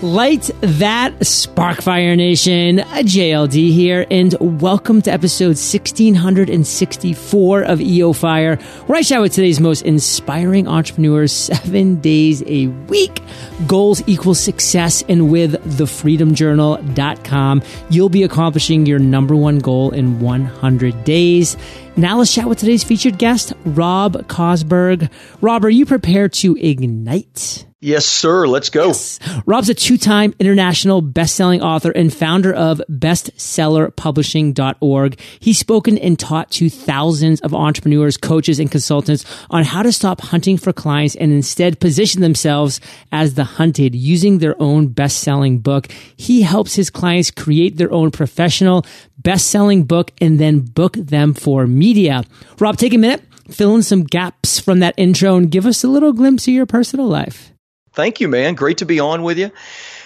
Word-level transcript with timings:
Light 0.00 0.48
that 0.60 1.18
Sparkfire 1.18 2.16
Nation, 2.16 2.78
JLD 2.78 3.72
here, 3.72 4.06
and 4.12 4.32
welcome 4.60 5.02
to 5.02 5.10
episode 5.10 5.58
1664 5.58 7.62
of 7.62 7.80
EO 7.80 8.12
Fire, 8.12 8.54
where 8.86 8.96
I 8.96 9.02
chat 9.02 9.20
with 9.20 9.32
today's 9.32 9.58
most 9.58 9.82
inspiring 9.82 10.68
entrepreneurs 10.68 11.32
seven 11.32 11.96
days 11.96 12.44
a 12.46 12.68
week. 12.68 13.20
Goals 13.66 14.00
equal 14.06 14.36
success, 14.36 15.02
and 15.08 15.32
with 15.32 15.54
thefreedomjournal.com, 15.64 17.62
you'll 17.90 18.08
be 18.08 18.22
accomplishing 18.22 18.86
your 18.86 19.00
number 19.00 19.34
one 19.34 19.58
goal 19.58 19.90
in 19.90 20.20
100 20.20 21.02
days. 21.02 21.56
Now 21.98 22.18
let's 22.18 22.32
chat 22.32 22.48
with 22.48 22.58
today's 22.58 22.84
featured 22.84 23.18
guest, 23.18 23.52
Rob 23.64 24.28
Kosberg. 24.28 25.10
Rob, 25.40 25.64
are 25.64 25.68
you 25.68 25.84
prepared 25.84 26.32
to 26.34 26.56
ignite? 26.56 27.66
Yes, 27.80 28.06
sir. 28.06 28.48
Let's 28.48 28.70
go. 28.70 28.88
Yes. 28.88 29.20
Rob's 29.46 29.68
a 29.68 29.74
two-time 29.74 30.34
international 30.40 31.00
best-selling 31.00 31.62
author 31.62 31.92
and 31.92 32.12
founder 32.12 32.52
of 32.52 32.82
bestsellerpublishing.org. 32.90 35.20
He's 35.38 35.58
spoken 35.58 35.96
and 35.98 36.18
taught 36.18 36.50
to 36.52 36.70
thousands 36.70 37.40
of 37.40 37.54
entrepreneurs, 37.54 38.16
coaches, 38.16 38.58
and 38.58 38.68
consultants 38.68 39.24
on 39.50 39.62
how 39.62 39.84
to 39.84 39.92
stop 39.92 40.20
hunting 40.20 40.56
for 40.56 40.72
clients 40.72 41.14
and 41.14 41.32
instead 41.32 41.78
position 41.78 42.20
themselves 42.20 42.80
as 43.12 43.34
the 43.34 43.44
hunted 43.44 43.94
using 43.94 44.38
their 44.38 44.60
own 44.60 44.88
best-selling 44.88 45.60
book. 45.60 45.86
He 46.16 46.42
helps 46.42 46.74
his 46.74 46.90
clients 46.90 47.30
create 47.30 47.76
their 47.76 47.92
own 47.92 48.10
professional 48.10 48.84
best-selling 49.18 49.84
book 49.84 50.12
and 50.20 50.38
then 50.38 50.60
book 50.60 50.94
them 50.94 51.34
for 51.34 51.66
media. 51.66 52.24
Rob, 52.58 52.76
take 52.76 52.94
a 52.94 52.98
minute, 52.98 53.22
fill 53.50 53.74
in 53.74 53.82
some 53.82 54.04
gaps 54.04 54.60
from 54.60 54.80
that 54.80 54.94
intro 54.96 55.36
and 55.36 55.50
give 55.50 55.66
us 55.66 55.84
a 55.84 55.88
little 55.88 56.12
glimpse 56.12 56.46
of 56.48 56.54
your 56.54 56.66
personal 56.66 57.06
life. 57.06 57.52
Thank 57.94 58.20
you, 58.20 58.28
man. 58.28 58.54
Great 58.54 58.78
to 58.78 58.86
be 58.86 59.00
on 59.00 59.22
with 59.24 59.38
you. 59.38 59.50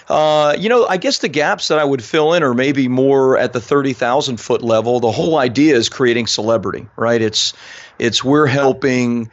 Uh, 0.09 0.55
you 0.57 0.67
know, 0.67 0.85
I 0.85 0.97
guess 0.97 1.19
the 1.19 1.29
gaps 1.29 1.67
that 1.67 1.79
I 1.79 1.83
would 1.85 2.03
fill 2.03 2.33
in 2.33 2.43
are 2.43 2.53
maybe 2.53 2.87
more 2.87 3.37
at 3.37 3.53
the 3.53 3.61
thirty 3.61 3.93
thousand 3.93 4.37
foot 4.37 4.61
level. 4.61 4.99
The 4.99 5.11
whole 5.11 5.37
idea 5.37 5.75
is 5.75 5.89
creating 5.89 6.27
celebrity, 6.27 6.87
right? 6.97 7.21
It's 7.21 7.53
it's 7.99 8.23
we're 8.23 8.47
helping 8.47 9.29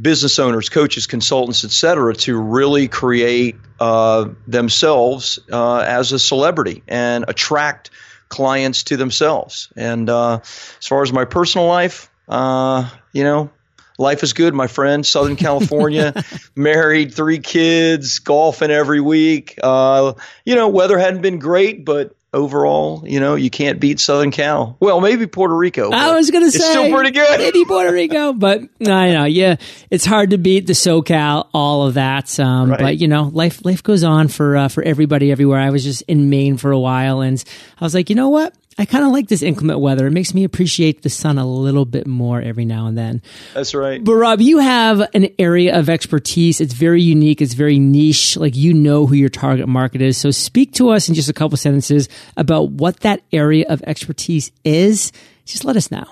business 0.00 0.38
owners, 0.38 0.68
coaches, 0.68 1.06
consultants, 1.06 1.64
et 1.64 1.70
cetera, 1.70 2.14
to 2.14 2.38
really 2.38 2.86
create 2.86 3.56
uh, 3.80 4.28
themselves 4.46 5.38
uh, 5.50 5.78
as 5.78 6.12
a 6.12 6.18
celebrity 6.18 6.82
and 6.86 7.24
attract 7.26 7.90
clients 8.28 8.84
to 8.84 8.96
themselves. 8.96 9.72
And 9.76 10.08
uh, 10.10 10.40
as 10.42 10.86
far 10.86 11.02
as 11.02 11.12
my 11.12 11.24
personal 11.24 11.66
life, 11.66 12.10
uh, 12.28 12.88
you 13.12 13.22
know, 13.22 13.50
Life 13.98 14.22
is 14.22 14.32
good, 14.32 14.54
my 14.54 14.66
friend. 14.66 15.06
Southern 15.06 15.36
California, 15.36 16.12
married, 16.56 17.14
three 17.14 17.38
kids, 17.38 18.18
golfing 18.18 18.70
every 18.70 19.00
week. 19.00 19.58
Uh, 19.62 20.12
you 20.44 20.54
know, 20.54 20.68
weather 20.68 20.98
hadn't 20.98 21.22
been 21.22 21.38
great, 21.38 21.84
but 21.84 22.14
overall, 22.36 23.02
you 23.06 23.18
know, 23.18 23.34
you 23.34 23.50
can't 23.50 23.80
beat 23.80 23.98
Southern 23.98 24.30
Cal. 24.30 24.76
Well, 24.78 25.00
maybe 25.00 25.26
Puerto 25.26 25.56
Rico. 25.56 25.90
I 25.90 26.14
was 26.14 26.30
going 26.30 26.44
to 26.44 26.50
say 26.50 26.58
it's 26.58 26.68
still 26.68 26.92
pretty 26.92 27.10
good. 27.10 27.38
Maybe 27.38 27.64
Puerto 27.64 27.92
Rico, 27.92 28.32
but 28.34 28.60
I 28.86 29.12
know, 29.12 29.24
yeah, 29.24 29.56
it's 29.90 30.04
hard 30.04 30.30
to 30.30 30.38
beat 30.38 30.66
the 30.66 30.74
SoCal, 30.74 31.48
all 31.52 31.86
of 31.86 31.94
that. 31.94 32.38
Um, 32.38 32.70
right. 32.70 32.80
But 32.80 32.98
you 32.98 33.08
know, 33.08 33.24
life 33.24 33.64
life 33.64 33.82
goes 33.82 34.04
on 34.04 34.28
for 34.28 34.56
uh, 34.56 34.68
for 34.68 34.82
everybody 34.82 35.32
everywhere. 35.32 35.58
I 35.60 35.70
was 35.70 35.82
just 35.82 36.02
in 36.02 36.30
Maine 36.30 36.56
for 36.56 36.70
a 36.70 36.78
while, 36.78 37.20
and 37.20 37.42
I 37.80 37.84
was 37.84 37.94
like, 37.94 38.10
you 38.10 38.16
know 38.16 38.28
what? 38.28 38.54
I 38.78 38.84
kind 38.84 39.04
of 39.04 39.10
like 39.10 39.28
this 39.28 39.42
inclement 39.42 39.80
weather. 39.80 40.06
It 40.06 40.10
makes 40.10 40.34
me 40.34 40.44
appreciate 40.44 41.00
the 41.00 41.08
sun 41.08 41.38
a 41.38 41.46
little 41.46 41.86
bit 41.86 42.06
more 42.06 42.42
every 42.42 42.66
now 42.66 42.86
and 42.86 42.96
then. 42.96 43.22
That's 43.54 43.74
right. 43.74 44.04
But 44.04 44.14
Rob, 44.14 44.42
you 44.42 44.58
have 44.58 45.00
an 45.14 45.28
area 45.38 45.78
of 45.78 45.88
expertise. 45.88 46.60
It's 46.60 46.74
very 46.74 47.00
unique. 47.00 47.40
It's 47.40 47.54
very 47.54 47.78
niche. 47.78 48.36
Like 48.36 48.54
you 48.54 48.74
know 48.74 49.06
who 49.06 49.14
your 49.14 49.30
target 49.30 49.66
market 49.66 50.02
is. 50.02 50.18
So 50.18 50.30
speak 50.30 50.74
to 50.74 50.90
us 50.90 51.08
in 51.08 51.14
just 51.14 51.30
a 51.30 51.32
couple 51.32 51.56
sentences 51.56 52.10
about 52.36 52.70
what 52.70 53.00
that 53.00 53.22
area 53.32 53.64
of 53.66 53.82
expertise 53.82 54.52
is. 54.62 55.10
Just 55.46 55.64
let 55.64 55.76
us 55.76 55.90
know. 55.90 56.04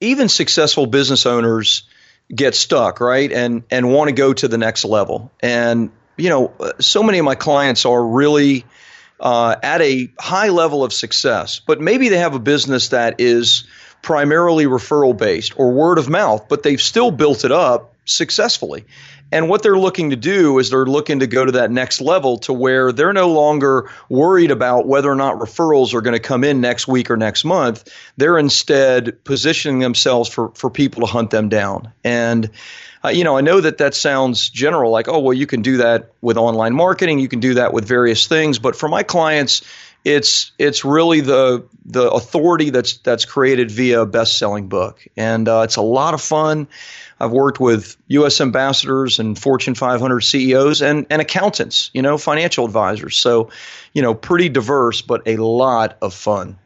Even 0.00 0.28
successful 0.28 0.86
business 0.86 1.26
owners 1.26 1.84
get 2.34 2.56
stuck, 2.56 3.00
right? 3.00 3.30
And 3.30 3.62
and 3.70 3.92
want 3.92 4.08
to 4.08 4.14
go 4.14 4.32
to 4.32 4.48
the 4.48 4.58
next 4.58 4.84
level. 4.84 5.30
And 5.40 5.92
you 6.16 6.28
know, 6.28 6.52
so 6.80 7.04
many 7.04 7.18
of 7.18 7.24
my 7.24 7.36
clients 7.36 7.84
are 7.86 8.04
really 8.04 8.64
uh, 9.20 9.56
at 9.62 9.80
a 9.82 10.10
high 10.18 10.48
level 10.48 10.82
of 10.82 10.92
success, 10.92 11.60
but 11.60 11.80
maybe 11.80 12.08
they 12.08 12.18
have 12.18 12.34
a 12.34 12.38
business 12.38 12.88
that 12.88 13.20
is 13.20 13.64
primarily 14.02 14.64
referral 14.64 15.16
based 15.16 15.52
or 15.56 15.72
word 15.72 15.98
of 15.98 16.08
mouth, 16.08 16.48
but 16.48 16.62
they've 16.62 16.80
still 16.80 17.10
built 17.10 17.44
it 17.44 17.52
up 17.52 17.94
successfully. 18.06 18.84
And 19.32 19.48
what 19.48 19.62
they're 19.62 19.78
looking 19.78 20.10
to 20.10 20.16
do 20.16 20.58
is 20.58 20.70
they're 20.70 20.86
looking 20.86 21.20
to 21.20 21.26
go 21.26 21.44
to 21.44 21.52
that 21.52 21.70
next 21.70 22.00
level 22.00 22.38
to 22.38 22.52
where 22.52 22.90
they're 22.90 23.12
no 23.12 23.28
longer 23.28 23.88
worried 24.08 24.50
about 24.50 24.86
whether 24.86 25.10
or 25.10 25.14
not 25.14 25.38
referrals 25.38 25.94
are 25.94 26.00
going 26.00 26.14
to 26.14 26.20
come 26.20 26.42
in 26.42 26.60
next 26.60 26.88
week 26.88 27.10
or 27.10 27.16
next 27.16 27.44
month. 27.44 27.88
They're 28.16 28.38
instead 28.38 29.22
positioning 29.24 29.78
themselves 29.78 30.28
for, 30.28 30.50
for 30.54 30.68
people 30.68 31.02
to 31.02 31.06
hunt 31.06 31.30
them 31.30 31.48
down. 31.48 31.92
And 32.02 32.50
uh, 33.04 33.08
you 33.08 33.24
know, 33.24 33.36
I 33.36 33.40
know 33.40 33.60
that 33.60 33.78
that 33.78 33.94
sounds 33.94 34.48
general, 34.48 34.90
like, 34.90 35.08
oh, 35.08 35.20
well, 35.20 35.32
you 35.32 35.46
can 35.46 35.62
do 35.62 35.78
that 35.78 36.12
with 36.20 36.36
online 36.36 36.74
marketing, 36.74 37.18
you 37.18 37.28
can 37.28 37.40
do 37.40 37.54
that 37.54 37.72
with 37.72 37.86
various 37.86 38.26
things. 38.26 38.58
But 38.58 38.76
for 38.76 38.88
my 38.88 39.02
clients, 39.02 39.62
it's 40.04 40.52
it's 40.58 40.84
really 40.84 41.20
the 41.20 41.66
the 41.84 42.10
authority 42.10 42.70
that's 42.70 42.98
that's 42.98 43.24
created 43.24 43.70
via 43.70 44.02
a 44.02 44.06
best 44.06 44.38
selling 44.38 44.68
book, 44.68 45.06
and 45.16 45.48
uh, 45.48 45.62
it's 45.64 45.76
a 45.76 45.82
lot 45.82 46.14
of 46.14 46.22
fun. 46.22 46.68
I've 47.18 47.32
worked 47.32 47.60
with 47.60 47.96
U.S. 48.08 48.40
ambassadors 48.40 49.18
and 49.18 49.38
Fortune 49.38 49.74
500 49.74 50.20
CEOs 50.20 50.80
and 50.80 51.06
and 51.10 51.20
accountants, 51.20 51.90
you 51.92 52.00
know, 52.00 52.16
financial 52.16 52.64
advisors. 52.64 53.16
So, 53.16 53.50
you 53.92 54.00
know, 54.00 54.14
pretty 54.14 54.48
diverse, 54.48 55.02
but 55.02 55.22
a 55.26 55.36
lot 55.36 55.98
of 56.00 56.14
fun. 56.14 56.58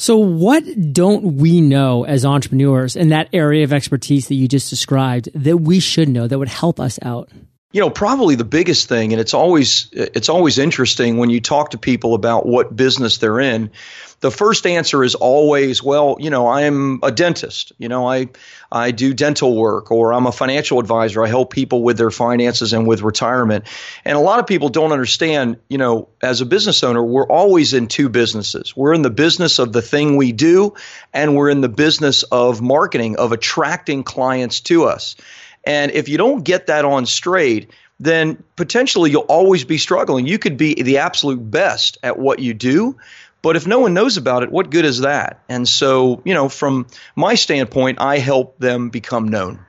So, 0.00 0.16
what 0.16 0.92
don't 0.92 1.38
we 1.38 1.60
know 1.60 2.04
as 2.04 2.24
entrepreneurs 2.24 2.94
in 2.94 3.08
that 3.08 3.28
area 3.32 3.64
of 3.64 3.72
expertise 3.72 4.28
that 4.28 4.36
you 4.36 4.46
just 4.46 4.70
described 4.70 5.28
that 5.34 5.56
we 5.56 5.80
should 5.80 6.08
know 6.08 6.28
that 6.28 6.38
would 6.38 6.46
help 6.46 6.78
us 6.78 7.00
out? 7.02 7.30
You 7.70 7.82
know, 7.82 7.90
probably 7.90 8.34
the 8.34 8.44
biggest 8.44 8.88
thing, 8.88 9.12
and 9.12 9.20
it's 9.20 9.34
always 9.34 9.90
it's 9.92 10.30
always 10.30 10.56
interesting 10.56 11.18
when 11.18 11.28
you 11.28 11.42
talk 11.42 11.72
to 11.72 11.78
people 11.78 12.14
about 12.14 12.46
what 12.46 12.74
business 12.74 13.18
they're 13.18 13.40
in. 13.40 13.72
The 14.20 14.30
first 14.30 14.66
answer 14.66 15.04
is 15.04 15.14
always, 15.14 15.82
well, 15.82 16.16
you 16.18 16.30
know, 16.30 16.48
I'm 16.48 17.00
a 17.02 17.12
dentist. 17.12 17.72
You 17.76 17.90
know, 17.90 18.08
I 18.08 18.28
I 18.72 18.92
do 18.92 19.12
dental 19.12 19.54
work, 19.54 19.90
or 19.90 20.14
I'm 20.14 20.26
a 20.26 20.32
financial 20.32 20.80
advisor. 20.80 21.22
I 21.22 21.28
help 21.28 21.52
people 21.52 21.82
with 21.82 21.98
their 21.98 22.10
finances 22.10 22.72
and 22.72 22.86
with 22.86 23.02
retirement. 23.02 23.66
And 24.02 24.16
a 24.16 24.20
lot 24.20 24.38
of 24.38 24.46
people 24.46 24.70
don't 24.70 24.92
understand. 24.92 25.58
You 25.68 25.76
know, 25.76 26.08
as 26.22 26.40
a 26.40 26.46
business 26.46 26.82
owner, 26.82 27.02
we're 27.02 27.28
always 27.28 27.74
in 27.74 27.88
two 27.88 28.08
businesses. 28.08 28.74
We're 28.74 28.94
in 28.94 29.02
the 29.02 29.10
business 29.10 29.58
of 29.58 29.74
the 29.74 29.82
thing 29.82 30.16
we 30.16 30.32
do, 30.32 30.72
and 31.12 31.36
we're 31.36 31.50
in 31.50 31.60
the 31.60 31.68
business 31.68 32.22
of 32.22 32.62
marketing, 32.62 33.16
of 33.16 33.32
attracting 33.32 34.04
clients 34.04 34.60
to 34.60 34.84
us. 34.84 35.16
And 35.68 35.92
if 35.92 36.08
you 36.08 36.16
don't 36.16 36.42
get 36.42 36.66
that 36.66 36.84
on 36.84 37.04
straight, 37.04 37.70
then 38.00 38.42
potentially 38.56 39.10
you'll 39.10 39.22
always 39.22 39.64
be 39.64 39.76
struggling. 39.76 40.26
You 40.26 40.38
could 40.38 40.56
be 40.56 40.82
the 40.82 40.98
absolute 40.98 41.38
best 41.50 41.98
at 42.02 42.18
what 42.18 42.38
you 42.38 42.54
do, 42.54 42.96
but 43.42 43.54
if 43.54 43.66
no 43.66 43.78
one 43.78 43.92
knows 43.92 44.16
about 44.16 44.42
it, 44.42 44.50
what 44.50 44.70
good 44.70 44.86
is 44.86 45.00
that? 45.00 45.42
And 45.48 45.68
so, 45.68 46.22
you 46.24 46.34
know, 46.34 46.48
from 46.48 46.86
my 47.14 47.34
standpoint, 47.34 48.00
I 48.00 48.18
help 48.18 48.58
them 48.58 48.88
become 48.88 49.28
known. 49.28 49.60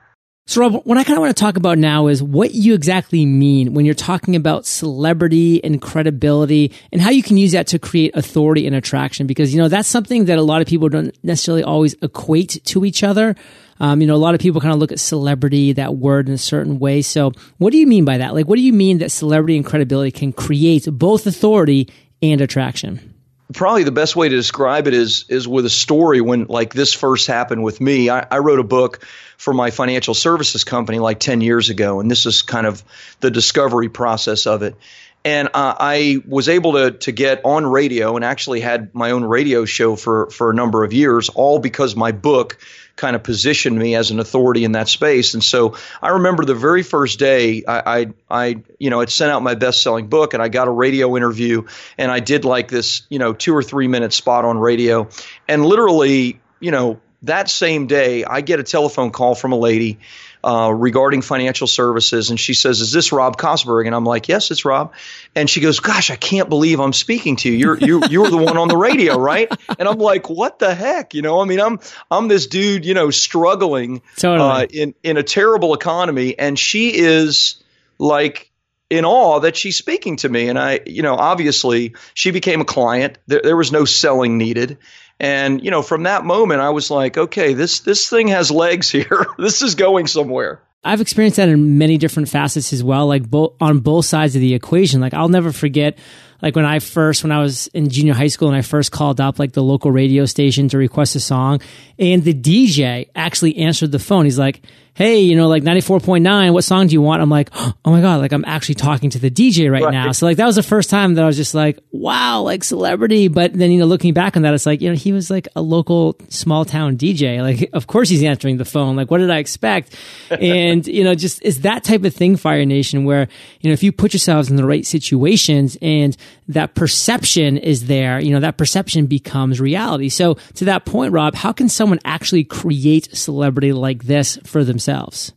So, 0.46 0.62
Rob, 0.62 0.82
what 0.84 0.98
I 0.98 1.04
kind 1.04 1.16
of 1.16 1.20
want 1.20 1.36
to 1.36 1.40
talk 1.40 1.56
about 1.56 1.78
now 1.78 2.08
is 2.08 2.20
what 2.20 2.52
you 2.52 2.74
exactly 2.74 3.24
mean 3.24 3.72
when 3.72 3.84
you're 3.84 3.94
talking 3.94 4.34
about 4.34 4.66
celebrity 4.66 5.62
and 5.62 5.80
credibility 5.80 6.72
and 6.90 7.00
how 7.00 7.10
you 7.10 7.22
can 7.22 7.36
use 7.36 7.52
that 7.52 7.68
to 7.68 7.78
create 7.78 8.16
authority 8.16 8.66
and 8.66 8.74
attraction. 8.74 9.28
Because, 9.28 9.54
you 9.54 9.60
know, 9.60 9.68
that's 9.68 9.88
something 9.88 10.24
that 10.24 10.38
a 10.38 10.42
lot 10.42 10.60
of 10.60 10.66
people 10.66 10.88
don't 10.88 11.16
necessarily 11.22 11.62
always 11.62 11.94
equate 12.02 12.58
to 12.64 12.84
each 12.84 13.04
other. 13.04 13.36
Um, 13.80 14.00
you 14.00 14.06
know, 14.06 14.14
a 14.14 14.16
lot 14.16 14.34
of 14.34 14.40
people 14.40 14.60
kind 14.60 14.74
of 14.74 14.78
look 14.78 14.92
at 14.92 15.00
celebrity, 15.00 15.72
that 15.72 15.96
word 15.96 16.28
in 16.28 16.34
a 16.34 16.38
certain 16.38 16.78
way. 16.78 17.02
So 17.02 17.32
what 17.58 17.72
do 17.72 17.78
you 17.78 17.86
mean 17.86 18.04
by 18.04 18.18
that? 18.18 18.34
Like, 18.34 18.46
what 18.46 18.56
do 18.56 18.62
you 18.62 18.72
mean 18.72 18.98
that 18.98 19.10
celebrity 19.10 19.56
and 19.56 19.64
credibility 19.64 20.10
can 20.10 20.32
create 20.32 20.86
both 20.90 21.26
authority 21.26 21.88
and 22.22 22.40
attraction? 22.40 23.14
probably 23.52 23.82
the 23.82 23.90
best 23.90 24.14
way 24.14 24.28
to 24.28 24.36
describe 24.36 24.86
it 24.86 24.94
is 24.94 25.24
is 25.28 25.48
with 25.48 25.66
a 25.66 25.70
story 25.70 26.20
when 26.20 26.44
like 26.44 26.72
this 26.72 26.94
first 26.94 27.26
happened 27.26 27.64
with 27.64 27.80
me 27.80 28.08
I, 28.08 28.24
I, 28.30 28.38
wrote 28.38 28.60
a 28.60 28.64
book 28.64 29.04
for 29.38 29.52
my 29.52 29.72
financial 29.72 30.14
services 30.14 30.62
company 30.62 31.00
like 31.00 31.18
10 31.18 31.40
years 31.40 31.68
ago 31.68 31.98
and 31.98 32.08
this 32.08 32.26
is 32.26 32.42
kind 32.42 32.64
of 32.64 32.84
the 33.18 33.28
discovery 33.28 33.88
process 33.88 34.46
of 34.46 34.62
it 34.62 34.76
and 35.24 35.48
uh, 35.48 35.74
I 35.78 36.22
was 36.26 36.48
able 36.48 36.72
to 36.72 36.92
to 36.92 37.12
get 37.12 37.44
on 37.44 37.66
radio 37.66 38.16
and 38.16 38.24
actually 38.24 38.60
had 38.60 38.94
my 38.94 39.10
own 39.10 39.24
radio 39.24 39.64
show 39.64 39.96
for 39.96 40.30
for 40.30 40.50
a 40.50 40.54
number 40.54 40.82
of 40.82 40.92
years, 40.92 41.28
all 41.28 41.58
because 41.58 41.94
my 41.94 42.12
book 42.12 42.58
kind 43.00 43.16
of 43.16 43.22
positioned 43.22 43.76
me 43.76 43.96
as 43.96 44.10
an 44.10 44.20
authority 44.20 44.62
in 44.62 44.72
that 44.72 44.86
space. 44.86 45.32
And 45.32 45.42
so 45.42 45.76
I 46.02 46.10
remember 46.10 46.44
the 46.44 46.54
very 46.54 46.82
first 46.82 47.18
day 47.18 47.64
I 47.66 48.00
I, 48.00 48.06
I 48.30 48.56
you 48.78 48.90
know 48.90 49.00
had 49.00 49.10
sent 49.10 49.32
out 49.32 49.42
my 49.42 49.54
best 49.54 49.82
selling 49.82 50.08
book 50.08 50.34
and 50.34 50.42
I 50.42 50.48
got 50.48 50.68
a 50.68 50.70
radio 50.70 51.16
interview 51.16 51.66
and 51.96 52.12
I 52.12 52.20
did 52.20 52.44
like 52.44 52.68
this 52.68 53.02
you 53.08 53.18
know 53.18 53.32
two 53.32 53.56
or 53.56 53.62
three 53.62 53.88
minute 53.88 54.12
spot 54.12 54.44
on 54.44 54.58
radio 54.58 55.08
and 55.48 55.64
literally 55.64 56.40
you 56.60 56.70
know 56.70 57.00
that 57.22 57.48
same 57.48 57.86
day 57.86 58.22
I 58.24 58.42
get 58.42 58.60
a 58.60 58.62
telephone 58.62 59.10
call 59.10 59.34
from 59.34 59.52
a 59.52 59.58
lady 59.58 59.98
uh, 60.42 60.72
regarding 60.74 61.22
financial 61.22 61.66
services. 61.66 62.30
And 62.30 62.40
she 62.40 62.54
says, 62.54 62.80
Is 62.80 62.92
this 62.92 63.12
Rob 63.12 63.36
Kosberg? 63.36 63.86
And 63.86 63.94
I'm 63.94 64.04
like, 64.04 64.28
Yes, 64.28 64.50
it's 64.50 64.64
Rob. 64.64 64.94
And 65.34 65.48
she 65.48 65.60
goes, 65.60 65.80
Gosh, 65.80 66.10
I 66.10 66.16
can't 66.16 66.48
believe 66.48 66.80
I'm 66.80 66.92
speaking 66.92 67.36
to 67.36 67.50
you. 67.50 67.56
You're, 67.56 67.78
you, 67.78 68.02
you 68.08 68.20
were 68.22 68.30
the 68.30 68.36
one 68.36 68.56
on 68.56 68.68
the 68.68 68.76
radio, 68.76 69.18
right? 69.18 69.50
And 69.78 69.88
I'm 69.88 69.98
like, 69.98 70.30
What 70.30 70.58
the 70.58 70.74
heck? 70.74 71.14
You 71.14 71.22
know, 71.22 71.40
I 71.40 71.44
mean, 71.44 71.60
I'm, 71.60 71.80
I'm 72.10 72.28
this 72.28 72.46
dude, 72.46 72.84
you 72.84 72.94
know, 72.94 73.10
struggling 73.10 74.02
totally. 74.16 74.48
uh, 74.48 74.66
in, 74.70 74.94
in 75.02 75.16
a 75.16 75.22
terrible 75.22 75.74
economy. 75.74 76.38
And 76.38 76.58
she 76.58 76.96
is 76.96 77.62
like, 77.98 78.50
in 78.90 79.04
awe 79.04 79.38
that 79.38 79.56
she's 79.56 79.76
speaking 79.76 80.16
to 80.16 80.28
me. 80.28 80.48
And 80.48 80.58
I, 80.58 80.80
you 80.84 81.02
know, 81.02 81.14
obviously 81.14 81.94
she 82.12 82.32
became 82.32 82.60
a 82.60 82.64
client. 82.64 83.18
There, 83.28 83.40
there 83.42 83.56
was 83.56 83.70
no 83.70 83.84
selling 83.84 84.36
needed. 84.36 84.78
And 85.20 85.62
you 85.62 85.70
know, 85.70 85.82
from 85.82 86.04
that 86.04 86.24
moment, 86.24 86.62
I 86.62 86.70
was 86.70 86.90
like, 86.90 87.18
okay, 87.18 87.52
this 87.52 87.80
this 87.80 88.08
thing 88.08 88.28
has 88.28 88.50
legs 88.50 88.90
here. 88.90 89.26
this 89.38 89.60
is 89.60 89.74
going 89.74 90.06
somewhere. 90.06 90.62
I've 90.82 91.02
experienced 91.02 91.36
that 91.36 91.50
in 91.50 91.76
many 91.76 91.98
different 91.98 92.30
facets 92.30 92.72
as 92.72 92.82
well, 92.82 93.06
like 93.06 93.28
both 93.28 93.54
on 93.60 93.80
both 93.80 94.06
sides 94.06 94.34
of 94.34 94.40
the 94.40 94.54
equation. 94.54 95.02
Like 95.02 95.12
I'll 95.12 95.28
never 95.28 95.52
forget, 95.52 95.98
like 96.40 96.56
when 96.56 96.64
I 96.64 96.78
first, 96.78 97.22
when 97.22 97.32
I 97.32 97.42
was 97.42 97.66
in 97.68 97.90
junior 97.90 98.14
high 98.14 98.28
school 98.28 98.48
and 98.48 98.56
I 98.56 98.62
first 98.62 98.90
called 98.90 99.20
up 99.20 99.38
like 99.38 99.52
the 99.52 99.62
local 99.62 99.92
radio 99.92 100.24
station 100.24 100.68
to 100.68 100.78
request 100.78 101.14
a 101.16 101.20
song, 101.20 101.60
and 101.98 102.24
the 102.24 102.32
DJ 102.32 103.10
actually 103.14 103.58
answered 103.58 103.92
the 103.92 103.98
phone. 103.98 104.24
He's 104.24 104.38
like, 104.38 104.62
hey, 104.94 105.20
you 105.20 105.36
know, 105.36 105.48
like 105.48 105.62
94.9, 105.62 106.52
what 106.52 106.64
song 106.64 106.86
do 106.86 106.92
you 106.92 107.02
want? 107.02 107.22
I'm 107.22 107.30
like, 107.30 107.50
oh 107.54 107.74
my 107.84 108.00
God, 108.00 108.20
like 108.20 108.32
I'm 108.32 108.44
actually 108.44 108.74
talking 108.74 109.10
to 109.10 109.18
the 109.18 109.30
DJ 109.30 109.70
right, 109.70 109.82
right, 109.82 109.92
now. 109.92 110.12
So 110.12 110.26
like 110.26 110.36
that 110.38 110.46
was 110.46 110.56
the 110.56 110.62
first 110.62 110.90
time 110.90 111.14
that 111.14 111.24
I 111.24 111.26
was 111.26 111.36
just 111.36 111.54
like, 111.54 111.78
wow, 111.92 112.42
like 112.42 112.64
celebrity. 112.64 113.28
But 113.28 113.52
then, 113.54 113.70
you 113.70 113.78
know, 113.78 113.86
looking 113.86 114.12
back 114.12 114.36
on 114.36 114.42
that, 114.42 114.54
it's 114.54 114.66
like, 114.66 114.80
you 114.80 114.88
know, 114.88 114.96
he 114.96 115.12
was 115.12 115.30
like 115.30 115.48
a 115.56 115.62
local 115.62 116.16
small 116.28 116.64
town 116.64 116.96
DJ. 116.96 117.40
Like, 117.40 117.70
of 117.72 117.86
course 117.86 118.08
he's 118.08 118.22
answering 118.22 118.56
the 118.56 118.64
phone. 118.64 118.96
Like, 118.96 119.10
what 119.10 119.18
did 119.18 119.30
I 119.30 119.38
expect? 119.38 119.96
and, 120.30 120.86
you 120.86 121.04
know, 121.04 121.14
just 121.14 121.40
it's 121.42 121.58
that 121.58 121.84
type 121.84 122.04
of 122.04 122.14
thing, 122.14 122.36
Fire 122.36 122.64
Nation, 122.64 123.04
where, 123.04 123.28
you 123.60 123.70
know, 123.70 123.72
if 123.72 123.82
you 123.82 123.92
put 123.92 124.12
yourselves 124.12 124.50
in 124.50 124.56
the 124.56 124.66
right 124.66 124.84
situations 124.84 125.76
and 125.80 126.16
that 126.48 126.74
perception 126.74 127.56
is 127.56 127.86
there, 127.86 128.20
you 128.20 128.32
know, 128.32 128.40
that 128.40 128.56
perception 128.56 129.06
becomes 129.06 129.60
reality. 129.60 130.08
So 130.08 130.34
to 130.54 130.64
that 130.66 130.84
point, 130.84 131.12
Rob, 131.12 131.34
how 131.34 131.52
can 131.52 131.68
someone 131.68 132.00
actually 132.04 132.44
create 132.44 133.16
celebrity 133.16 133.72
like 133.72 134.04
this 134.04 134.36
for 134.44 134.64
themselves? 134.64 134.79
Themselves? 134.80 135.32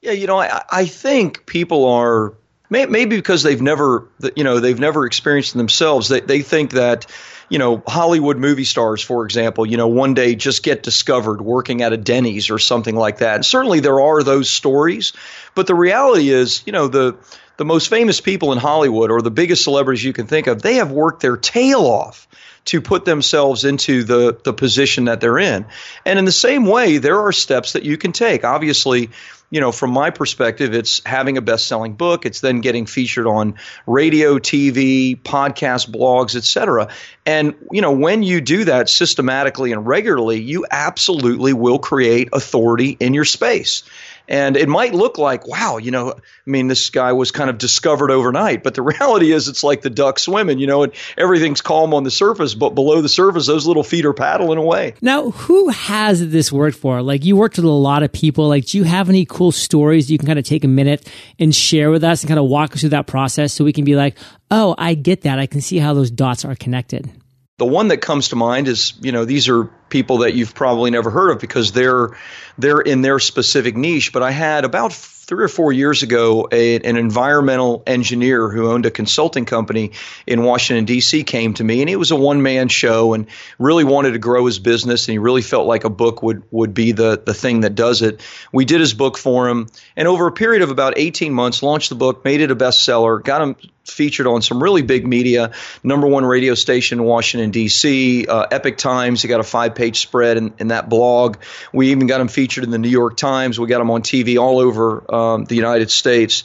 Yeah, 0.00 0.12
you 0.12 0.26
know, 0.26 0.38
I, 0.38 0.62
I 0.70 0.84
think 0.86 1.46
people 1.46 1.86
are 1.86 2.34
maybe 2.70 3.16
because 3.16 3.42
they've 3.42 3.60
never, 3.60 4.08
you 4.36 4.44
know, 4.44 4.60
they've 4.60 4.78
never 4.78 5.06
experienced 5.06 5.54
themselves. 5.54 6.08
They 6.08 6.20
they 6.20 6.42
think 6.42 6.72
that, 6.72 7.06
you 7.48 7.58
know, 7.58 7.82
Hollywood 7.86 8.36
movie 8.36 8.64
stars, 8.64 9.02
for 9.02 9.24
example, 9.24 9.64
you 9.64 9.76
know, 9.76 9.88
one 9.88 10.14
day 10.14 10.34
just 10.34 10.62
get 10.62 10.82
discovered 10.82 11.40
working 11.40 11.82
at 11.82 11.92
a 11.92 11.96
Denny's 11.96 12.50
or 12.50 12.58
something 12.58 12.96
like 12.96 13.18
that. 13.18 13.36
And 13.36 13.46
certainly 13.46 13.80
there 13.80 14.00
are 14.00 14.22
those 14.22 14.50
stories, 14.50 15.12
but 15.54 15.66
the 15.66 15.74
reality 15.74 16.28
is, 16.30 16.62
you 16.66 16.72
know, 16.72 16.88
the 16.88 17.16
the 17.56 17.64
most 17.64 17.88
famous 17.88 18.20
people 18.20 18.52
in 18.52 18.58
Hollywood 18.58 19.10
or 19.10 19.22
the 19.22 19.30
biggest 19.30 19.62
celebrities 19.62 20.02
you 20.02 20.12
can 20.12 20.26
think 20.26 20.48
of, 20.48 20.60
they 20.60 20.74
have 20.74 20.90
worked 20.90 21.22
their 21.22 21.36
tail 21.36 21.80
off 21.82 22.26
to 22.66 22.80
put 22.80 23.04
themselves 23.04 23.64
into 23.64 24.04
the, 24.04 24.38
the 24.42 24.52
position 24.52 25.04
that 25.04 25.20
they're 25.20 25.38
in. 25.38 25.66
And 26.04 26.18
in 26.18 26.24
the 26.24 26.32
same 26.32 26.66
way, 26.66 26.98
there 26.98 27.20
are 27.20 27.32
steps 27.32 27.74
that 27.74 27.82
you 27.82 27.98
can 27.98 28.12
take. 28.12 28.44
Obviously, 28.44 29.10
you 29.50 29.60
know, 29.60 29.70
from 29.70 29.90
my 29.90 30.10
perspective, 30.10 30.74
it's 30.74 31.00
having 31.04 31.36
a 31.36 31.42
best 31.42 31.68
selling 31.68 31.94
book. 31.94 32.26
It's 32.26 32.40
then 32.40 32.60
getting 32.60 32.86
featured 32.86 33.26
on 33.26 33.54
radio, 33.86 34.38
TV, 34.38 35.20
podcast, 35.20 35.90
blogs, 35.90 36.34
etc. 36.34 36.88
And, 37.24 37.54
you 37.70 37.80
know, 37.80 37.92
when 37.92 38.22
you 38.22 38.40
do 38.40 38.64
that 38.64 38.88
systematically 38.88 39.72
and 39.72 39.86
regularly, 39.86 40.40
you 40.40 40.66
absolutely 40.70 41.52
will 41.52 41.78
create 41.78 42.30
authority 42.32 42.96
in 42.98 43.14
your 43.14 43.24
space. 43.24 43.84
And 44.28 44.56
it 44.56 44.68
might 44.68 44.94
look 44.94 45.18
like, 45.18 45.46
wow, 45.46 45.76
you 45.76 45.90
know, 45.90 46.12
I 46.12 46.50
mean, 46.50 46.66
this 46.66 46.88
guy 46.90 47.12
was 47.12 47.30
kind 47.30 47.50
of 47.50 47.58
discovered 47.58 48.10
overnight. 48.10 48.62
But 48.62 48.74
the 48.74 48.82
reality 48.82 49.32
is, 49.32 49.48
it's 49.48 49.62
like 49.62 49.82
the 49.82 49.90
duck 49.90 50.18
swimming, 50.18 50.58
you 50.58 50.66
know, 50.66 50.84
and 50.84 50.92
everything's 51.18 51.60
calm 51.60 51.92
on 51.92 52.04
the 52.04 52.10
surface, 52.10 52.54
but 52.54 52.70
below 52.70 53.02
the 53.02 53.08
surface, 53.08 53.46
those 53.46 53.66
little 53.66 53.84
feet 53.84 54.06
are 54.06 54.14
paddling 54.14 54.58
away. 54.58 54.94
Now, 55.02 55.30
who 55.30 55.68
has 55.68 56.30
this 56.30 56.50
worked 56.50 56.78
for? 56.78 57.02
Like, 57.02 57.24
you 57.24 57.36
worked 57.36 57.56
with 57.56 57.66
a 57.66 57.70
lot 57.70 58.02
of 58.02 58.12
people. 58.12 58.48
Like, 58.48 58.66
do 58.66 58.78
you 58.78 58.84
have 58.84 59.08
any 59.08 59.26
cool 59.26 59.52
stories 59.52 60.10
you 60.10 60.18
can 60.18 60.26
kind 60.26 60.38
of 60.38 60.44
take 60.44 60.64
a 60.64 60.68
minute 60.68 61.08
and 61.38 61.54
share 61.54 61.90
with 61.90 62.04
us 62.04 62.22
and 62.22 62.28
kind 62.28 62.40
of 62.40 62.46
walk 62.46 62.72
us 62.72 62.80
through 62.80 62.90
that 62.90 63.06
process 63.06 63.52
so 63.52 63.64
we 63.64 63.72
can 63.72 63.84
be 63.84 63.96
like, 63.96 64.16
oh, 64.50 64.74
I 64.78 64.94
get 64.94 65.22
that. 65.22 65.38
I 65.38 65.46
can 65.46 65.60
see 65.60 65.78
how 65.78 65.94
those 65.94 66.10
dots 66.10 66.44
are 66.44 66.54
connected. 66.54 67.10
The 67.56 67.64
one 67.64 67.88
that 67.88 67.98
comes 67.98 68.30
to 68.30 68.36
mind 68.36 68.66
is, 68.66 68.94
you 69.00 69.12
know, 69.12 69.24
these 69.24 69.48
are 69.48 69.70
people 69.88 70.18
that 70.18 70.34
you've 70.34 70.56
probably 70.56 70.90
never 70.90 71.08
heard 71.08 71.30
of 71.30 71.38
because 71.38 71.70
they're 71.70 72.10
they're 72.58 72.80
in 72.80 73.00
their 73.00 73.20
specific 73.20 73.76
niche. 73.76 74.12
But 74.12 74.24
I 74.24 74.32
had 74.32 74.64
about 74.64 74.92
three 74.92 75.44
or 75.44 75.48
four 75.48 75.72
years 75.72 76.02
ago, 76.02 76.48
a, 76.50 76.74
an 76.76 76.96
environmental 76.96 77.84
engineer 77.86 78.50
who 78.50 78.70
owned 78.70 78.86
a 78.86 78.90
consulting 78.90 79.44
company 79.44 79.92
in 80.26 80.42
Washington 80.42 80.84
D.C. 80.84 81.22
came 81.22 81.54
to 81.54 81.62
me, 81.62 81.80
and 81.80 81.88
it 81.88 81.94
was 81.94 82.10
a 82.10 82.16
one 82.16 82.42
man 82.42 82.66
show, 82.66 83.14
and 83.14 83.26
really 83.60 83.84
wanted 83.84 84.12
to 84.12 84.18
grow 84.18 84.46
his 84.46 84.58
business, 84.58 85.06
and 85.06 85.12
he 85.12 85.18
really 85.18 85.42
felt 85.42 85.68
like 85.68 85.84
a 85.84 85.90
book 85.90 86.24
would 86.24 86.42
would 86.50 86.74
be 86.74 86.90
the 86.90 87.22
the 87.24 87.34
thing 87.34 87.60
that 87.60 87.76
does 87.76 88.02
it. 88.02 88.20
We 88.52 88.64
did 88.64 88.80
his 88.80 88.94
book 88.94 89.16
for 89.16 89.48
him, 89.48 89.68
and 89.96 90.08
over 90.08 90.26
a 90.26 90.32
period 90.32 90.62
of 90.62 90.70
about 90.70 90.94
18 90.96 91.32
months, 91.32 91.62
launched 91.62 91.90
the 91.90 91.94
book, 91.94 92.24
made 92.24 92.40
it 92.40 92.50
a 92.50 92.56
bestseller, 92.56 93.22
got 93.22 93.42
him 93.42 93.56
featured 93.84 94.26
on 94.26 94.42
some 94.42 94.62
really 94.62 94.82
big 94.82 95.06
media, 95.06 95.52
number 95.82 96.06
one 96.06 96.24
radio 96.24 96.54
station 96.54 96.98
in 96.98 97.04
Washington 97.04 97.50
D.C., 97.50 98.26
uh, 98.26 98.46
Epoch 98.50 98.76
Times. 98.76 99.22
He 99.22 99.28
got 99.28 99.40
a 99.40 99.44
five 99.44 99.74
page 99.74 100.00
spread 100.00 100.36
in, 100.36 100.54
in, 100.58 100.68
that 100.68 100.88
blog. 100.88 101.36
We 101.72 101.90
even 101.90 102.06
got 102.06 102.20
him 102.20 102.28
featured 102.28 102.64
in 102.64 102.70
the 102.70 102.78
New 102.78 102.88
York 102.88 103.16
Times. 103.16 103.58
We 103.58 103.66
got 103.66 103.80
him 103.80 103.90
on 103.90 104.02
TV 104.02 104.38
all 104.38 104.58
over 104.58 105.14
um, 105.14 105.44
the 105.44 105.54
United 105.54 105.90
States. 105.90 106.44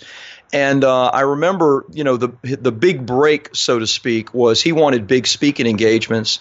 And 0.51 0.83
uh, 0.83 1.07
I 1.07 1.21
remember, 1.21 1.85
you 1.91 2.03
know, 2.03 2.17
the 2.17 2.31
the 2.41 2.71
big 2.71 3.05
break, 3.05 3.55
so 3.55 3.77
to 3.77 3.85
speak, 3.85 4.33
was 4.33 4.61
he 4.61 4.71
wanted 4.71 5.05
big 5.05 5.27
speaking 5.27 5.67
engagements, 5.67 6.39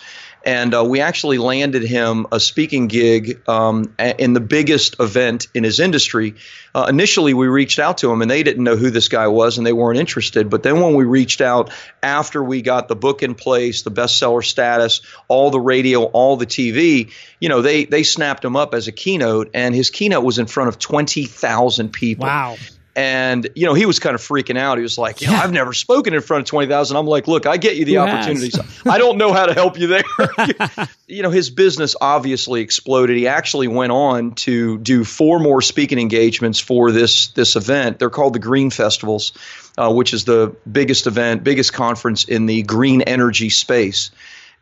and 0.48 0.74
uh, 0.74 0.82
we 0.82 1.02
actually 1.02 1.36
landed 1.36 1.82
him 1.82 2.26
a 2.32 2.40
speaking 2.40 2.86
gig 2.86 3.46
um, 3.46 3.94
in 3.98 4.32
the 4.32 4.40
biggest 4.40 4.98
event 4.98 5.46
in 5.52 5.62
his 5.62 5.78
industry. 5.78 6.36
Uh, 6.74 6.86
initially, 6.88 7.34
we 7.34 7.48
reached 7.48 7.78
out 7.78 7.98
to 7.98 8.10
him, 8.10 8.22
and 8.22 8.30
they 8.30 8.42
didn't 8.42 8.64
know 8.64 8.74
who 8.74 8.88
this 8.88 9.08
guy 9.08 9.28
was, 9.28 9.58
and 9.58 9.66
they 9.66 9.74
weren't 9.74 9.98
interested. 9.98 10.48
But 10.48 10.62
then 10.62 10.80
when 10.80 10.94
we 10.94 11.04
reached 11.04 11.42
out 11.42 11.70
after 12.02 12.42
we 12.42 12.62
got 12.62 12.88
the 12.88 12.96
book 12.96 13.22
in 13.22 13.34
place, 13.34 13.82
the 13.82 13.90
bestseller 13.90 14.42
status, 14.42 15.02
all 15.28 15.50
the 15.50 15.60
radio, 15.60 16.04
all 16.04 16.38
the 16.38 16.46
TV, 16.46 17.12
you 17.40 17.50
know, 17.50 17.60
they 17.60 17.84
they 17.84 18.02
snapped 18.02 18.42
him 18.42 18.56
up 18.56 18.72
as 18.72 18.88
a 18.88 18.92
keynote, 18.92 19.50
and 19.52 19.74
his 19.74 19.90
keynote 19.90 20.24
was 20.24 20.38
in 20.38 20.46
front 20.46 20.68
of 20.68 20.78
twenty 20.78 21.26
thousand 21.26 21.92
people. 21.92 22.24
Wow. 22.24 22.56
And 22.98 23.48
you 23.54 23.64
know, 23.64 23.74
he 23.74 23.86
was 23.86 24.00
kind 24.00 24.16
of 24.16 24.20
freaking 24.20 24.58
out. 24.58 24.76
He 24.76 24.82
was 24.82 24.98
like, 24.98 25.20
"Yeah, 25.20 25.30
I've 25.30 25.52
never 25.52 25.72
spoken 25.72 26.14
in 26.14 26.20
front 26.20 26.40
of 26.40 26.48
twenty 26.48 26.66
thousand. 26.66 26.96
I'm 26.96 27.06
like, 27.06 27.28
"Look, 27.28 27.46
I 27.46 27.56
get 27.56 27.76
you 27.76 27.84
the 27.84 27.94
Who 27.94 28.00
opportunities. 28.00 28.58
I 28.84 28.98
don't 28.98 29.18
know 29.18 29.32
how 29.32 29.46
to 29.46 29.54
help 29.54 29.78
you 29.78 29.86
there." 29.86 30.02
you 31.06 31.22
know, 31.22 31.30
his 31.30 31.48
business 31.48 31.94
obviously 32.00 32.60
exploded. 32.60 33.16
He 33.16 33.28
actually 33.28 33.68
went 33.68 33.92
on 33.92 34.32
to 34.46 34.78
do 34.78 35.04
four 35.04 35.38
more 35.38 35.62
speaking 35.62 36.00
engagements 36.00 36.58
for 36.58 36.90
this 36.90 37.28
this 37.28 37.54
event. 37.54 38.00
They're 38.00 38.10
called 38.10 38.32
the 38.32 38.40
Green 38.40 38.68
Festivals, 38.68 39.30
uh, 39.78 39.92
which 39.92 40.12
is 40.12 40.24
the 40.24 40.56
biggest 40.68 41.06
event, 41.06 41.44
biggest 41.44 41.72
conference 41.72 42.24
in 42.24 42.46
the 42.46 42.64
green 42.64 43.02
energy 43.02 43.50
space. 43.50 44.10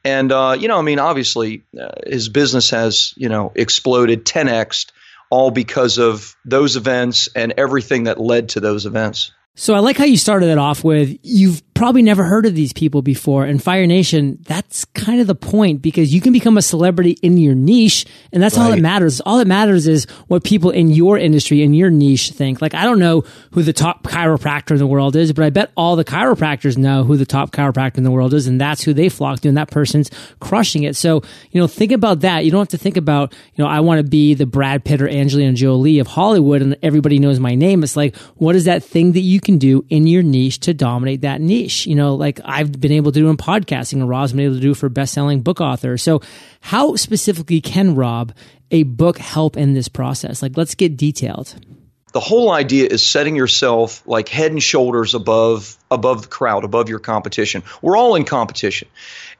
And 0.04 0.30
uh, 0.30 0.58
you 0.60 0.68
know, 0.68 0.78
I 0.78 0.82
mean, 0.82 0.98
obviously, 0.98 1.62
uh, 1.80 1.88
his 2.06 2.28
business 2.28 2.68
has 2.68 3.14
you 3.16 3.30
know 3.30 3.52
exploded 3.54 4.26
10x 4.26 4.90
all 5.30 5.50
because 5.50 5.98
of 5.98 6.36
those 6.44 6.76
events 6.76 7.28
and 7.34 7.54
everything 7.56 8.04
that 8.04 8.20
led 8.20 8.50
to 8.50 8.60
those 8.60 8.86
events. 8.86 9.32
So 9.58 9.74
I 9.74 9.78
like 9.78 9.96
how 9.96 10.04
you 10.04 10.18
started 10.18 10.50
it 10.50 10.58
off 10.58 10.84
with 10.84 11.18
you've 11.22 11.62
probably 11.76 12.02
never 12.02 12.24
heard 12.24 12.46
of 12.46 12.54
these 12.54 12.72
people 12.72 13.02
before. 13.02 13.44
And 13.44 13.62
Fire 13.62 13.86
Nation, 13.86 14.38
that's 14.42 14.84
kind 14.86 15.20
of 15.20 15.26
the 15.26 15.34
point 15.34 15.82
because 15.82 16.12
you 16.12 16.20
can 16.20 16.32
become 16.32 16.56
a 16.56 16.62
celebrity 16.62 17.12
in 17.22 17.38
your 17.38 17.54
niche. 17.54 18.06
And 18.32 18.42
that's 18.42 18.56
right. 18.56 18.64
all 18.64 18.70
that 18.70 18.80
matters. 18.80 19.20
All 19.20 19.38
that 19.38 19.46
matters 19.46 19.86
is 19.86 20.04
what 20.26 20.44
people 20.44 20.70
in 20.70 20.90
your 20.90 21.18
industry, 21.18 21.62
in 21.62 21.74
your 21.74 21.90
niche 21.90 22.30
think. 22.30 22.60
Like, 22.60 22.74
I 22.74 22.84
don't 22.84 22.98
know 22.98 23.24
who 23.52 23.62
the 23.62 23.72
top 23.72 24.02
chiropractor 24.04 24.72
in 24.72 24.78
the 24.78 24.86
world 24.86 25.16
is, 25.16 25.32
but 25.32 25.44
I 25.44 25.50
bet 25.50 25.70
all 25.76 25.96
the 25.96 26.04
chiropractors 26.04 26.76
know 26.76 27.04
who 27.04 27.16
the 27.16 27.26
top 27.26 27.50
chiropractor 27.50 27.98
in 27.98 28.04
the 28.04 28.10
world 28.10 28.34
is. 28.34 28.46
And 28.46 28.60
that's 28.60 28.82
who 28.82 28.92
they 28.92 29.08
flock 29.08 29.40
to. 29.40 29.48
And 29.48 29.56
that 29.56 29.70
person's 29.70 30.10
crushing 30.40 30.84
it. 30.84 30.96
So, 30.96 31.22
you 31.50 31.60
know, 31.60 31.66
think 31.66 31.92
about 31.92 32.20
that. 32.20 32.44
You 32.44 32.50
don't 32.50 32.60
have 32.60 32.68
to 32.68 32.78
think 32.78 32.96
about, 32.96 33.34
you 33.54 33.64
know, 33.64 33.70
I 33.70 33.80
want 33.80 33.98
to 33.98 34.10
be 34.10 34.34
the 34.34 34.46
Brad 34.46 34.84
Pitt 34.84 35.02
or 35.02 35.08
Angelina 35.08 35.52
Jolie 35.52 35.98
of 35.98 36.06
Hollywood 36.06 36.62
and 36.62 36.76
everybody 36.82 37.18
knows 37.18 37.38
my 37.38 37.54
name. 37.54 37.82
It's 37.82 37.96
like, 37.96 38.16
what 38.36 38.56
is 38.56 38.64
that 38.64 38.82
thing 38.82 39.12
that 39.12 39.20
you 39.20 39.40
can 39.46 39.56
do 39.56 39.82
in 39.88 40.06
your 40.06 40.22
niche 40.22 40.60
to 40.60 40.74
dominate 40.74 41.22
that 41.22 41.40
niche? 41.40 41.86
you 41.86 41.94
know, 41.94 42.14
like 42.14 42.40
I've 42.44 42.78
been 42.78 42.92
able 42.92 43.12
to 43.12 43.20
do 43.20 43.30
in 43.30 43.36
podcasting 43.38 43.94
and 43.94 44.08
Rob's 44.08 44.32
been 44.32 44.44
able 44.44 44.56
to 44.56 44.60
do 44.60 44.74
for 44.74 44.90
best-selling 44.90 45.40
book 45.40 45.60
authors. 45.60 46.02
So 46.02 46.20
how 46.60 46.96
specifically 46.96 47.60
can 47.60 47.94
Rob 47.94 48.34
a 48.70 48.82
book 48.82 49.16
help 49.18 49.56
in 49.56 49.72
this 49.72 49.88
process? 49.88 50.42
Like 50.42 50.56
let's 50.56 50.74
get 50.74 50.96
detailed. 50.98 51.54
the 52.12 52.20
whole 52.20 52.50
idea 52.50 52.88
is 52.88 53.04
setting 53.04 53.36
yourself 53.36 54.02
like 54.06 54.28
head 54.30 54.50
and 54.50 54.62
shoulders 54.62 55.14
above 55.14 55.76
above 55.90 56.22
the 56.22 56.28
crowd, 56.28 56.64
above 56.64 56.88
your 56.88 56.98
competition. 56.98 57.62
We're 57.82 57.96
all 57.96 58.14
in 58.14 58.24
competition, 58.24 58.88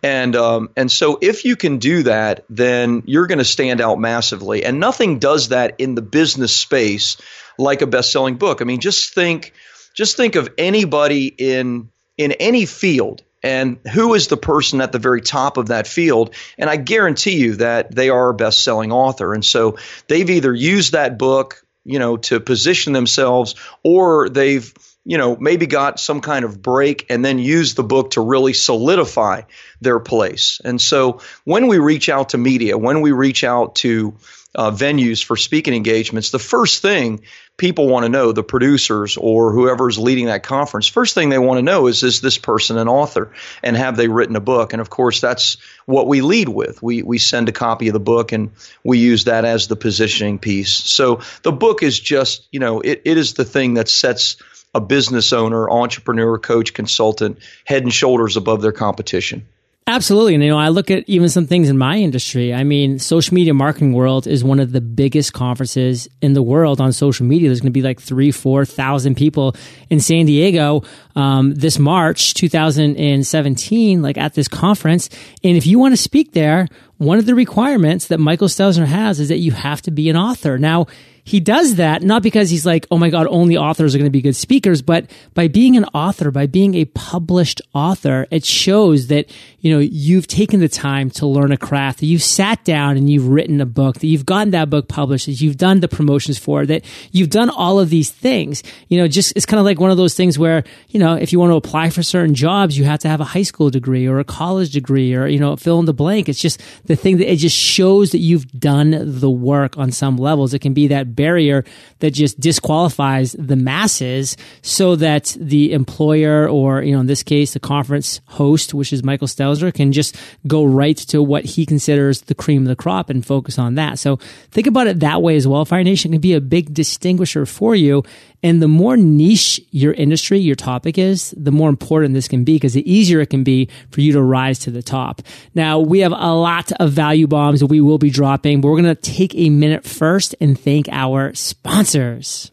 and 0.03 0.37
um, 0.37 0.69
and 0.77 0.93
so 0.93 1.19
if 1.23 1.47
you 1.47 1.57
can 1.57 1.79
do 1.79 2.03
that, 2.03 2.45
then 2.51 3.03
you're 3.07 3.27
going 3.27 3.39
to 3.39 3.47
stand 3.47 3.81
out 3.81 3.99
massively. 3.99 4.63
And 4.63 4.79
nothing 4.79 5.19
does 5.19 5.49
that 5.49 5.77
in 5.79 5.95
the 5.95 6.03
business 6.03 6.53
space 6.53 7.17
like 7.59 7.81
a 7.81 7.87
best-selling 7.87 8.37
book. 8.37 8.61
I 8.61 8.65
mean, 8.65 8.81
just 8.81 9.15
think 9.15 9.55
just 9.97 10.17
think 10.17 10.37
of 10.37 10.49
anybody 10.57 11.27
in 11.27 11.91
in 12.17 12.33
any 12.33 12.67
field 12.67 13.23
and 13.43 13.79
who 13.93 14.15
is 14.15 14.29
the 14.29 14.37
person 14.37 14.81
at 14.81 14.93
the 14.93 14.99
very 14.99 15.21
top 15.21 15.57
of 15.57 15.69
that 15.69 15.87
field? 15.87 16.35
And 16.59 16.71
i 16.71 16.77
guarantee 16.77 17.37
you 17.37 17.57
that 17.57 17.95
they 17.95 18.11
are 18.11 18.31
a 18.31 18.35
best-selling 18.35 18.93
author. 18.93 19.35
And 19.35 19.45
so 19.45 19.79
they've 20.07 20.31
either 20.31 20.55
used 20.55 20.93
that 20.93 21.19
book 21.19 21.63
you 21.85 21.99
know 21.99 22.17
to 22.17 22.41
position 22.41 22.93
themselves 22.93 23.55
or 23.85 24.29
they've 24.29 24.75
you 25.05 25.17
know 25.19 25.37
maybe 25.37 25.67
got 25.67 26.01
some 26.01 26.21
kind 26.21 26.45
of 26.45 26.61
break 26.61 27.07
and 27.09 27.25
then 27.25 27.39
used 27.39 27.77
the 27.77 27.85
book 27.85 28.13
to 28.13 28.21
really 28.21 28.53
solidify 28.53 29.43
their 29.81 30.01
place. 30.01 30.61
And 30.65 30.81
so 30.81 31.21
when 31.45 31.69
we 31.69 31.79
reach 31.79 32.09
out 32.09 32.31
to 32.31 32.39
media 32.39 32.77
when 32.77 33.01
we 33.01 33.13
reach 33.13 33.45
out 33.45 33.77
to 33.77 34.17
uh, 34.55 34.71
venues 34.71 35.23
for 35.23 35.37
speaking 35.37 35.75
engagements, 35.75 36.31
the 36.31 36.39
first 36.39 36.83
thing 36.83 37.23
people 37.57 37.89
want 37.89 38.05
to 38.05 38.09
know, 38.09 38.33
the 38.33 38.43
producers 38.43 39.17
or 39.17 39.53
whoever's 39.53 39.99
leading 39.99 40.27
that 40.27 40.43
conference, 40.43 40.87
first 40.87 41.15
thing 41.15 41.29
they 41.29 41.39
want 41.39 41.59
to 41.59 41.63
know 41.63 41.87
is 41.87 42.03
is 42.03 42.21
this 42.21 42.39
person 42.39 42.77
an 42.79 42.89
author 42.89 43.33
and 43.63 43.77
have 43.77 43.97
they 43.97 44.09
written 44.09 44.37
a 44.37 44.41
book? 44.41 44.73
And 44.73 44.81
of 44.81 44.91
course, 44.91 45.21
that's 45.21 45.57
what 45.87 46.07
we 46.07 46.21
lead 46.21 46.49
with. 46.49 46.83
We 46.83 47.03
we 47.03 47.19
send 47.19 47.49
a 47.49 47.53
copy 47.53 47.89
of 47.89 47.95
the 47.95 48.01
book 48.01 48.33
and 48.33 48.51
we 48.85 48.99
use 48.99 49.25
that 49.25 49.45
as 49.45 49.69
the 49.69 49.77
positioning 49.77 50.39
piece. 50.39 50.73
So 50.73 51.21
the 51.43 51.53
book 51.53 51.83
is 51.83 51.99
just, 51.99 52.47
you 52.53 52.61
know, 52.61 52.81
it, 52.81 53.03
it 53.05 53.17
is 53.17 53.35
the 53.35 53.45
thing 53.45 53.75
that 53.75 53.89
sets 53.89 54.37
a 54.75 54.81
business 54.81 55.33
owner, 55.33 55.71
entrepreneur, 55.71 56.39
coach, 56.39 56.75
consultant 56.75 57.39
head 57.65 57.83
and 57.83 57.93
shoulders 57.93 58.37
above 58.37 58.61
their 58.61 58.73
competition. 58.73 59.47
Absolutely. 59.89 60.35
And, 60.35 60.43
you 60.43 60.51
know, 60.51 60.59
I 60.59 60.71
look 60.71 60.91
at 60.91 61.05
even 61.09 61.29
some 61.29 61.47
things 61.47 61.69
in 61.69 61.79
my 61.79 61.97
industry. 61.97 62.53
I 62.53 62.65
mean, 62.65 62.99
social 62.99 63.35
media 63.35 63.55
marketing 63.55 63.93
world 63.93 64.27
is 64.27 64.43
one 64.43 64.59
of 64.59 64.73
the 64.73 64.81
biggest 64.81 65.33
conferences 65.33 66.09
in 66.21 66.33
the 66.33 66.43
world 66.43 66.81
on 66.81 66.93
social 66.93 67.25
media. 67.25 67.49
There's 67.49 67.61
going 67.61 67.73
to 67.73 67.79
be 67.79 67.83
like 67.83 68.01
three, 68.01 68.33
4,000 68.33 69.15
people 69.17 69.55
in 69.89 70.01
San 70.01 70.27
Diego, 70.27 70.83
um, 71.15 71.55
this 71.55 71.79
March 71.79 72.35
2017, 72.35 74.03
like 74.03 74.19
at 74.19 74.35
this 74.35 74.49
conference. 74.49 75.09
And 75.45 75.57
if 75.57 75.69
you 75.69 75.79
want 75.79 75.93
to 75.93 76.03
speak 76.03 76.33
there, 76.33 76.67
one 76.97 77.19
of 77.19 77.27
the 77.27 77.37
requirements 77.37 78.09
that 78.09 78.19
Michael 78.19 78.49
Stelzner 78.49 78.87
has 78.87 79.21
is 79.21 79.29
that 79.29 79.39
you 79.39 79.53
have 79.53 79.83
to 79.83 79.93
be 79.93 80.11
an 80.11 80.17
author. 80.17 80.59
Now, 80.59 80.87
he 81.27 81.41
does 81.41 81.75
that 81.75 82.03
not 82.03 82.23
because 82.23 82.51
he's 82.51 82.65
like, 82.65 82.87
oh 82.93 82.99
my 82.99 83.11
God, 83.11 83.27
only 83.29 83.57
authors 83.57 83.95
are 83.95 83.99
going 83.99 84.07
to 84.07 84.13
be 84.13 84.23
good 84.23 84.37
speakers, 84.37 84.81
but 84.81 85.11
by 85.35 85.49
being 85.49 85.77
an 85.77 85.85
author, 85.87 86.31
by 86.31 86.47
being 86.47 86.77
a 86.77 86.85
published 86.85 87.61
author, 87.75 88.29
it 88.31 88.45
shows 88.45 89.09
that, 89.09 89.29
you 89.59 89.73
know, 89.73 89.81
you've 89.81 90.29
taken 90.29 90.61
the 90.61 90.69
time 90.69 91.11
to 91.11 91.27
learn 91.27 91.51
a 91.51 91.57
craft, 91.57 91.99
that 91.99 92.07
you've 92.07 92.23
sat 92.23 92.65
down 92.65 92.97
and 92.97 93.11
you've 93.11 93.27
written 93.27 93.61
a 93.61 93.67
book, 93.67 93.99
that 93.99 94.07
you've 94.07 94.25
gotten 94.25 94.53
that 94.53 94.71
book 94.71 94.87
published, 94.87 95.27
that 95.27 95.41
you've 95.41 95.57
done 95.57 95.81
the 95.81 95.89
promotions 95.89 96.39
for, 96.39 96.65
that 96.65 96.85
you've 97.11 97.31
done 97.31 97.51
all 97.51 97.81
of 97.81 97.91
these 97.91 98.09
things. 98.09 98.63
You 98.87 98.99
know, 98.99 99.09
just, 99.09 99.33
it's 99.35 99.47
kind 99.47 99.59
of 99.59 99.65
like 99.65 99.81
one 99.81 99.91
of 99.91 99.97
those 99.97 100.15
things 100.15 100.39
where, 100.39 100.63
you 100.91 101.01
know, 101.01 101.15
if 101.15 101.33
you 101.33 101.41
want 101.41 101.51
to 101.51 101.57
apply 101.57 101.91
for 101.91 102.05
certain 102.05 102.37
jobs, 102.37 102.79
you 102.79 102.85
have 102.85 103.01
to 103.01 103.09
have 103.09 103.21
a 103.21 103.25
high 103.25 103.43
school 103.43 103.69
degree 103.69 104.07
or 104.07 104.21
a 104.21 104.25
college 104.25 104.71
degree 104.71 105.13
or, 105.13 105.27
you 105.27 105.41
know, 105.41 105.57
fill 105.57 105.81
in 105.81 105.87
the 105.87 105.93
blank. 105.93 106.29
It's 106.29 106.41
just 106.41 106.63
the 106.85 106.95
thing 106.95 107.17
that 107.17 107.33
it 107.33 107.39
just 107.39 107.57
shows 107.57 108.13
that 108.13 108.19
you've 108.19 108.47
done 108.53 109.19
the 109.21 109.31
work 109.31 109.77
on 109.77 109.91
some 109.91 110.17
levels. 110.19 110.55
It 110.55 110.61
can 110.61 110.73
be 110.73 110.87
that 110.87 111.16
barrier 111.17 111.65
that 112.01 112.13
just 112.13 112.39
disqualifies 112.39 113.33
the 113.39 113.57
masses 113.57 114.37
so 114.63 114.95
that 114.97 115.37
the 115.41 115.73
employer 115.73 116.49
or, 116.49 116.83
you 116.83 116.93
know, 116.93 117.01
in 117.01 117.07
this 117.07 117.23
case, 117.23 117.55
the 117.55 117.61
conference 117.61 118.21
host, 118.27 118.75
which 118.75 118.93
is 118.93 119.03
Michael 119.03 119.27
Stelzner, 119.27 119.73
can 119.73 119.93
just 119.93 120.17
go 120.47 120.65
right 120.65 120.97
to 120.97 121.23
what 121.23 121.45
he 121.45 121.67
considers 121.67 122.23
the 122.23 122.35
cream 122.35 122.63
of 122.63 122.69
the 122.69 122.77
crop 122.77 123.11
and 123.11 123.27
focus 123.27 123.59
on 123.59 123.75
that. 123.77 123.99
So 123.99 124.17
think 124.51 124.67
about 124.67 124.87
it 124.87 125.01
that 125.01 125.23
way 125.23 125.37
as 125.37 125.49
well. 125.49 125.65
Fire 125.65 125.83
Nation 125.83 126.13
can 126.13 126.21
be 126.21 126.35
a 126.35 126.41
big 126.41 126.73
distinguisher 126.75 127.47
for 127.47 127.75
you. 127.75 128.05
And 128.47 128.63
the 128.63 128.69
more 128.69 128.97
niche 128.97 129.61
your 129.73 129.93
industry, 129.93 130.39
your 130.39 130.55
topic 130.55 130.99
is, 130.99 131.35
the 131.37 131.51
more 131.51 131.69
important 131.69 132.15
this 132.15 132.29
can 132.29 132.45
be 132.45 132.55
because 132.55 132.75
the 132.75 132.89
easier 132.89 133.21
it 133.21 133.27
can 133.29 133.43
be 133.43 133.69
for 133.91 134.03
you 134.03 134.13
to 134.13 134.23
rise 134.23 134.61
to 134.61 134.71
the 134.71 134.85
top. 134.85 135.21
Now, 135.57 135.81
we 135.81 135.99
have 135.99 136.13
a 136.13 136.33
lot 136.33 136.71
of 136.79 136.93
value 136.93 137.27
bombs 137.27 137.59
that 137.59 137.67
we 137.67 137.81
will 137.81 137.99
be 137.99 138.09
dropping, 138.09 138.61
but 138.61 138.69
we're 138.69 138.81
going 138.81 138.95
to 138.95 139.03
take 139.03 139.35
a 139.35 139.51
minute 139.51 139.85
first 139.85 140.37
and 140.41 140.57
thank 140.57 140.89
our 140.93 141.35
sponsors. 141.35 142.53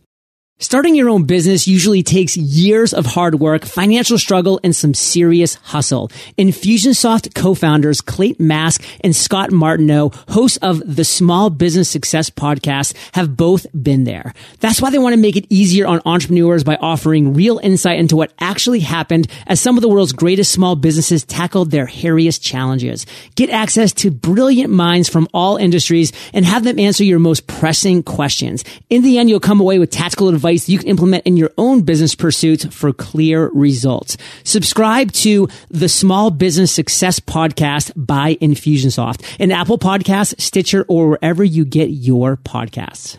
Starting 0.60 0.94
your 0.94 1.10
own 1.10 1.24
business 1.24 1.68
usually 1.68 2.04
takes 2.04 2.38
years 2.38 2.94
of 2.94 3.08
hard 3.08 3.40
work, 3.40 3.66
financial 3.66 4.20
struggle, 4.20 4.60
and 4.64 4.76
some 4.76 4.94
serious 4.94 5.56
hustle. 5.56 6.10
Infusionsoft 6.38 7.34
co-founders 7.34 8.02
Clate 8.02 8.40
Mask 8.40 8.86
and 9.02 9.16
Scott 9.16 9.52
Martineau, 9.52 10.12
hosts 10.30 10.58
of 10.58 10.80
the 10.86 11.04
Small 11.04 11.50
Business 11.50 11.90
Success 11.90 12.30
podcast, 12.30 12.96
have 13.16 13.36
both 13.36 13.66
been 13.74 14.04
there. 14.04 14.32
That's 14.60 14.80
why 14.80 14.92
they 14.92 15.00
want 15.00 15.14
to 15.14 15.22
make 15.22 15.36
it 15.36 15.48
easier 15.50 15.88
on 15.88 16.02
entrepreneurs 16.06 16.64
by 16.64 16.76
offering 16.76 17.34
real 17.34 17.58
insight 17.58 17.98
into 17.98 18.16
what 18.16 18.32
actually 18.40 18.82
happened 18.82 19.28
as 19.48 19.60
some 19.60 19.76
of 19.76 19.82
the 19.82 19.90
world's 19.90 20.14
greatest 20.14 20.52
small 20.52 20.76
businesses 20.76 21.26
tackled 21.26 21.72
their 21.72 21.88
hairiest 21.88 22.44
challenges. 22.44 23.08
Get 23.36 23.50
access 23.50 23.92
to 23.94 24.12
brilliant 24.12 24.72
minds 24.72 25.10
from 25.10 25.28
all 25.34 25.58
industries 25.58 26.14
and 26.32 26.46
have 26.46 26.64
them 26.64 26.78
answer 26.78 27.04
your 27.04 27.20
most 27.20 27.48
pressing 27.48 28.04
questions. 28.04 28.64
In 28.92 29.02
the 29.02 29.18
end, 29.18 29.32
you'll 29.32 29.40
come 29.40 29.60
away 29.60 29.80
with 29.80 29.90
tactical 29.90 30.30
advice 30.30 30.43
advice 30.44 30.68
you 30.68 30.78
can 30.78 30.90
implement 30.90 31.26
in 31.26 31.38
your 31.38 31.52
own 31.58 31.84
business 31.84 32.16
pursuits 32.16 32.66
for 32.66 32.92
clear 32.92 33.50
results. 33.54 34.18
Subscribe 34.44 35.10
to 35.14 35.48
the 35.70 35.88
Small 35.88 36.32
Business 36.32 36.70
Success 36.70 37.22
Podcast 37.22 37.94
by 37.96 38.36
Infusionsoft, 38.36 39.24
an 39.40 39.54
Apple 39.54 39.78
Podcast, 39.78 40.42
Stitcher, 40.42 40.84
or 40.90 41.12
wherever 41.12 41.46
you 41.46 41.64
get 41.64 41.92
your 41.92 42.36
podcasts. 42.36 43.18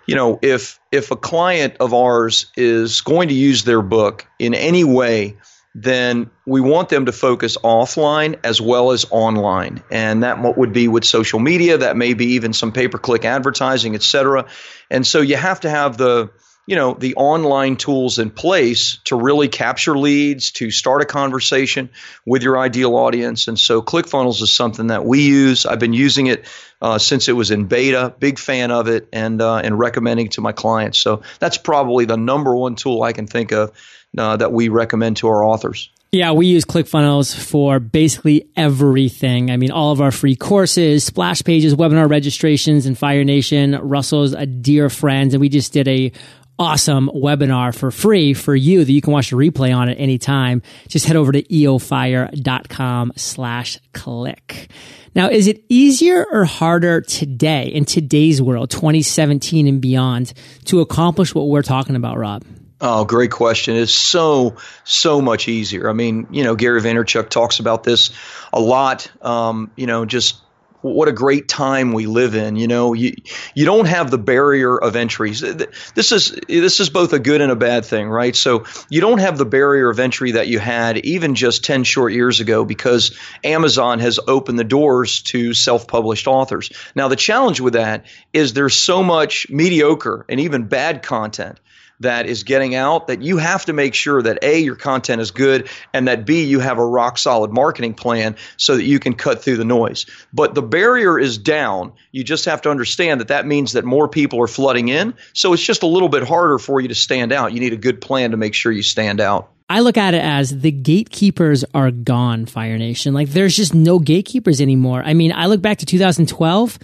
you 0.07 0.17
know, 0.17 0.39
if 0.43 0.79
if 0.93 1.11
a 1.11 1.17
client 1.17 1.77
of 1.81 1.95
ours 1.95 2.51
is 2.57 3.01
going 3.01 3.29
to 3.29 3.35
use 3.35 3.65
their 3.65 3.83
book 3.83 4.27
in 4.39 4.55
any 4.55 4.85
way 4.85 5.37
then 5.79 6.31
we 6.47 6.63
want 6.63 6.89
them 6.89 7.05
to 7.05 7.13
focus 7.13 7.59
offline 7.59 8.39
as 8.43 8.63
well 8.63 8.93
as 8.93 9.05
online. 9.11 9.83
And 9.91 10.23
that 10.23 10.57
would 10.57 10.73
be 10.73 10.89
with 10.89 11.05
social 11.05 11.39
media, 11.39 11.77
that 11.77 11.99
may 11.99 12.15
be 12.15 12.25
even 12.29 12.55
some 12.55 12.73
pay 12.73 12.89
per 12.89 12.97
click 12.97 13.27
advertising, 13.27 13.95
et 13.95 14.03
cetera. 14.03 14.47
And 14.91 15.07
so 15.07 15.21
you 15.21 15.37
have 15.37 15.61
to 15.61 15.69
have 15.69 15.99
the 15.99 16.31
you 16.67 16.77
know 16.77 16.95
the 16.95 17.15
online 17.15 17.77
tools 17.77 18.19
in 18.19 18.31
place 18.31 18.99
to 19.05 19.17
really 19.17 19.49
capture 19.49 19.97
leads 19.97 20.51
to 20.53 20.71
start 20.71 21.01
a 21.01 21.05
conversation 21.05 21.91
with 22.25 22.43
your 22.43 22.59
ideal 22.59 22.97
audience. 22.97 23.49
And 23.49 23.59
so 23.59 23.81
clickfunnels 23.81 24.43
is 24.43 24.53
something 24.53 24.89
that 24.89 25.05
we 25.05 25.23
use. 25.23 25.65
I've 25.65 25.79
been 25.79 25.93
using 25.93 26.27
it 26.27 26.45
uh, 26.83 26.99
since 26.99 27.29
it 27.29 27.33
was 27.33 27.51
in 27.51 27.67
beta. 27.67 28.15
Big 28.19 28.39
fan 28.39 28.71
of 28.71 28.89
it 28.89 29.09
and 29.13 29.41
uh, 29.41 29.57
and 29.57 29.79
recommending 29.79 30.29
to 30.31 30.41
my 30.41 30.53
clients. 30.53 30.99
So 30.99 31.23
that's 31.39 31.57
probably 31.57 32.05
the 32.05 32.17
number 32.17 32.55
one 32.55 32.75
tool 32.75 33.03
i 33.03 33.13
can 33.13 33.27
think 33.27 33.53
of 33.53 33.73
uh, 34.19 34.37
that 34.37 34.53
we 34.53 34.69
recommend 34.69 35.19
to 35.19 35.29
our 35.29 35.45
authors. 35.45 35.91
Yeah, 36.13 36.33
we 36.33 36.47
use 36.47 36.65
ClickFunnels 36.65 37.37
for 37.37 37.81
basically 37.81 38.49
everything. 38.57 39.51
I 39.51 39.57
mean, 39.57 39.71
all 39.71 39.93
of 39.93 40.01
our 40.01 40.13
free 40.13 40.37
courses, 40.37 41.05
splash 41.05 41.43
pages, 41.43 41.75
webinar 41.75 42.09
registrations, 42.09 42.87
and 42.87 42.97
Fire 42.97 43.25
Nation. 43.25 43.73
Russell's 43.73 44.33
a 44.33 44.47
dear 44.47 44.89
friend, 44.89 45.33
and 45.33 45.41
we 45.41 45.49
just 45.49 45.73
did 45.73 45.89
a 45.89 46.13
awesome 46.59 47.11
webinar 47.15 47.75
for 47.75 47.91
free 47.91 48.35
for 48.35 48.55
you 48.55 48.85
that 48.85 48.93
you 48.93 49.01
can 49.01 49.13
watch 49.13 49.31
the 49.31 49.37
replay 49.37 49.77
on 49.77 49.89
at 49.89 49.99
any 49.99 50.19
time. 50.19 50.63
Just 50.89 51.07
head 51.07 51.17
over 51.17 51.33
to 51.33 51.43
eofire.com 51.43 53.13
slash 53.17 53.79
click. 53.93 54.71
Now, 55.15 55.31
is 55.31 55.47
it 55.47 55.65
easier 55.69 56.27
or 56.31 56.45
harder 56.45 57.01
today 57.01 57.69
in 57.69 57.87
today's 57.87 58.43
world, 58.43 58.71
2017 58.71 59.67
and 59.67 59.81
beyond, 59.81 60.35
to 60.67 60.81
accomplish 60.81 61.35
what 61.35 61.49
we're 61.49 61.63
talking 61.63 61.97
about, 61.97 62.19
Rob? 62.19 62.45
Oh, 62.83 63.07
great 63.07 63.31
question. 63.31 63.77
It's 63.77 63.93
so, 63.93 64.57
so 64.85 65.23
much 65.23 65.49
easier. 65.49 65.89
I 65.89 65.95
mean, 65.95 66.27
you 66.31 66.45
know, 66.45 66.55
Gary 66.55 66.83
Vaynerchuk 66.83 67.31
talks 67.31 67.59
about 67.59 67.85
this 67.85 68.11
a 68.53 68.61
lot. 68.61 69.11
Um, 69.23 69.71
you 69.77 69.87
know, 69.87 70.05
just 70.05 70.43
what 70.83 71.09
a 71.09 71.13
great 71.13 71.49
time 71.49 71.93
we 71.93 72.07
live 72.07 72.35
in. 72.35 72.57
You 72.57 72.69
know, 72.69 72.93
you 72.93 73.15
you 73.55 73.65
don't 73.65 73.87
have 73.87 74.11
the 74.11 74.19
barrier 74.19 74.77
of 74.77 74.97
entries. 74.97 75.41
This 75.41 76.13
is 76.13 76.39
this 76.49 76.81
is 76.81 76.91
both 76.91 77.13
a 77.13 77.19
good 77.19 77.41
and 77.41 77.53
a 77.53 77.57
bad 77.57 77.85
thing, 77.85 78.09
right? 78.09 78.35
So 78.35 78.65
you 78.89 79.01
don't 79.01 79.19
have 79.19 79.39
the 79.39 79.45
barrier 79.45 79.89
of 79.91 79.99
entry 79.99 80.33
that 80.33 80.49
you 80.49 80.59
had 80.59 80.99
even 80.99 81.35
just 81.35 81.65
10 81.65 81.85
short 81.85 82.13
years 82.13 82.41
ago 82.41 82.65
because 82.65 83.19
Amazon 83.45 83.99
has 83.99 84.21
opened 84.27 84.59
the 84.59 84.65
doors 84.65 85.23
to 85.23 85.55
self-published 85.55 86.27
authors. 86.27 86.71
Now 86.95 87.09
the 87.09 87.17
challenge 87.17 87.61
with 87.61 87.75
that 87.75 88.07
is 88.33 88.53
there's 88.53 88.77
so 88.77 89.03
much 89.03 89.49
mediocre 89.51 90.25
and 90.29 90.41
even 90.41 90.69
bad 90.69 91.03
content 91.03 91.59
that 92.01 92.27
is 92.27 92.43
getting 92.43 92.75
out 92.75 93.07
that 93.07 93.23
you 93.23 93.39
have 93.39 93.65
to 93.67 93.73
make 93.73 93.95
sure 93.95 94.23
that 94.23 94.39
A, 94.43 94.59
your 94.59 94.77
content 94.77 95.21
is 95.21 95.31
good, 95.31 95.69
and 95.93 96.09
that 96.09 96.27
B, 96.27 96.45
you 96.45 96.61
have 96.61 96.79
a 96.79 96.87
rock 96.87 97.19
solid 97.19 97.53
marketing 97.53 97.95
plan 97.95 98.37
so 98.57 98.77
that 98.77 98.85
you 98.85 98.99
can 98.99 99.15
cut 99.15 99.43
through 99.43 99.57
the 99.57 99.65
noise. 99.65 100.07
But 100.33 100.55
the 100.55 100.63
barrier 100.63 101.19
is 101.19 101.39
down. 101.39 101.93
You 102.13 102.25
just 102.25 102.45
have 102.45 102.63
to 102.63 102.71
understand 102.71 103.21
that 103.21 103.29
that 103.29 103.47
means 103.47 103.73
that 103.73 103.85
more 103.85 104.09
people 104.09 104.43
are 104.43 104.47
flooding 104.47 104.89
in. 104.89 105.15
So 105.33 105.53
it's 105.53 105.65
just 105.65 105.83
a 105.83 105.87
little 105.87 106.09
bit 106.09 106.23
harder 106.23 106.59
for 106.59 106.81
you 106.81 106.89
to 106.89 106.95
stand 106.95 107.33
out. 107.33 107.53
You 107.53 107.61
need 107.61 107.73
a 107.73 107.79
good 107.79 108.01
plan 108.01 108.33
to 108.33 108.37
make 108.37 108.55
sure 108.55 108.73
you 108.73 108.83
stand 108.83 109.21
out. 109.21 109.51
I 109.69 109.81
look 109.81 109.97
at 109.97 110.15
it 110.15 110.23
as 110.23 110.61
the 110.61 110.71
gatekeepers 110.71 111.65
are 111.75 111.91
gone, 111.91 112.47
Fire 112.47 112.79
Nation. 112.79 113.15
Like 113.15 113.31
there's 113.31 113.57
just 113.57 113.75
no 113.75 113.99
gatekeepers 113.99 114.61
anymore. 114.61 115.03
I 115.05 115.15
mean, 115.15 115.33
I 115.33 115.47
look 115.47 115.61
back 115.61 115.79
to 115.79 115.87
2012. 115.87 116.79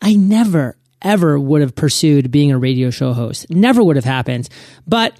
I 0.00 0.14
never, 0.14 0.76
ever 1.02 1.38
would 1.38 1.60
have 1.60 1.74
pursued 1.74 2.30
being 2.30 2.52
a 2.52 2.58
radio 2.58 2.90
show 2.90 3.12
host. 3.12 3.48
Never 3.50 3.82
would 3.82 3.96
have 3.96 4.04
happened. 4.04 4.48
But 4.86 5.14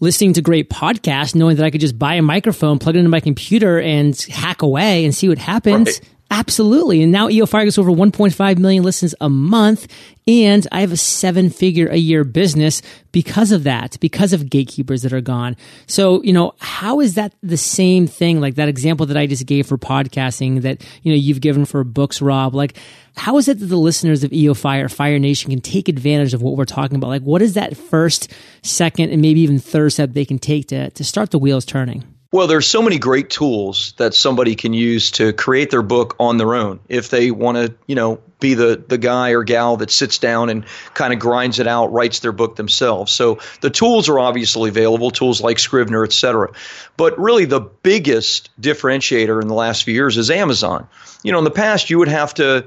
listening 0.00 0.34
to 0.34 0.42
great 0.42 0.70
podcasts, 0.70 1.34
knowing 1.34 1.56
that 1.56 1.64
I 1.64 1.70
could 1.70 1.80
just 1.80 1.98
buy 1.98 2.14
a 2.14 2.22
microphone, 2.22 2.78
plug 2.78 2.96
it 2.96 2.98
into 2.98 3.10
my 3.10 3.20
computer 3.20 3.80
and 3.80 4.18
hack 4.22 4.62
away 4.62 5.04
and 5.04 5.14
see 5.14 5.28
what 5.28 5.38
happens. 5.38 6.00
Right. 6.00 6.10
Absolutely. 6.30 7.02
And 7.02 7.12
now 7.12 7.28
EO 7.28 7.46
Fire 7.46 7.64
gets 7.64 7.78
over 7.78 7.90
1.5 7.90 8.58
million 8.58 8.82
listens 8.82 9.14
a 9.20 9.28
month. 9.28 9.86
And 10.26 10.66
I 10.72 10.80
have 10.80 10.90
a 10.90 10.96
seven 10.96 11.50
figure 11.50 11.86
a 11.86 11.96
year 11.96 12.24
business 12.24 12.82
because 13.12 13.52
of 13.52 13.62
that, 13.62 13.96
because 14.00 14.32
of 14.32 14.50
gatekeepers 14.50 15.02
that 15.02 15.12
are 15.12 15.20
gone. 15.20 15.56
So, 15.86 16.20
you 16.24 16.32
know, 16.32 16.54
how 16.58 16.98
is 16.98 17.14
that 17.14 17.32
the 17.44 17.56
same 17.56 18.08
thing? 18.08 18.40
Like 18.40 18.56
that 18.56 18.68
example 18.68 19.06
that 19.06 19.16
I 19.16 19.26
just 19.26 19.46
gave 19.46 19.68
for 19.68 19.78
podcasting 19.78 20.62
that, 20.62 20.84
you 21.02 21.12
know, 21.12 21.16
you've 21.16 21.40
given 21.40 21.64
for 21.64 21.84
books, 21.84 22.20
Rob, 22.20 22.56
like, 22.56 22.76
how 23.16 23.38
is 23.38 23.46
it 23.46 23.60
that 23.60 23.66
the 23.66 23.76
listeners 23.76 24.24
of 24.24 24.32
EO 24.32 24.52
Fire, 24.52 24.88
Fire 24.88 25.20
Nation 25.20 25.50
can 25.50 25.60
take 25.60 25.88
advantage 25.88 26.34
of 26.34 26.42
what 26.42 26.56
we're 26.56 26.64
talking 26.64 26.96
about? 26.96 27.08
Like, 27.08 27.22
what 27.22 27.40
is 27.40 27.54
that 27.54 27.76
first, 27.76 28.32
second, 28.62 29.10
and 29.10 29.22
maybe 29.22 29.40
even 29.40 29.58
third 29.60 29.92
step 29.92 30.10
they 30.12 30.24
can 30.24 30.38
take 30.40 30.66
to, 30.68 30.90
to 30.90 31.04
start 31.04 31.30
the 31.30 31.38
wheels 31.38 31.64
turning? 31.64 32.04
Well, 32.36 32.48
there's 32.48 32.66
so 32.66 32.82
many 32.82 32.98
great 32.98 33.30
tools 33.30 33.94
that 33.96 34.12
somebody 34.12 34.56
can 34.56 34.74
use 34.74 35.10
to 35.12 35.32
create 35.32 35.70
their 35.70 35.80
book 35.80 36.16
on 36.20 36.36
their 36.36 36.54
own 36.54 36.80
if 36.86 37.08
they 37.08 37.30
want 37.30 37.56
to, 37.56 37.74
you 37.86 37.94
know, 37.94 38.20
be 38.40 38.52
the 38.52 38.84
the 38.86 38.98
guy 38.98 39.30
or 39.30 39.42
gal 39.42 39.78
that 39.78 39.90
sits 39.90 40.18
down 40.18 40.50
and 40.50 40.66
kind 40.92 41.14
of 41.14 41.18
grinds 41.18 41.60
it 41.60 41.66
out, 41.66 41.94
writes 41.94 42.18
their 42.18 42.32
book 42.32 42.56
themselves. 42.56 43.10
So 43.10 43.38
the 43.62 43.70
tools 43.70 44.10
are 44.10 44.18
obviously 44.18 44.68
available, 44.68 45.10
tools 45.10 45.40
like 45.40 45.58
Scrivener, 45.58 46.04
et 46.04 46.12
cetera. 46.12 46.52
But 46.98 47.18
really 47.18 47.46
the 47.46 47.60
biggest 47.60 48.50
differentiator 48.60 49.40
in 49.40 49.48
the 49.48 49.54
last 49.54 49.84
few 49.84 49.94
years 49.94 50.18
is 50.18 50.30
Amazon. 50.30 50.86
You 51.22 51.32
know, 51.32 51.38
in 51.38 51.44
the 51.44 51.50
past 51.50 51.88
you 51.88 51.98
would 51.98 52.08
have 52.08 52.34
to 52.34 52.66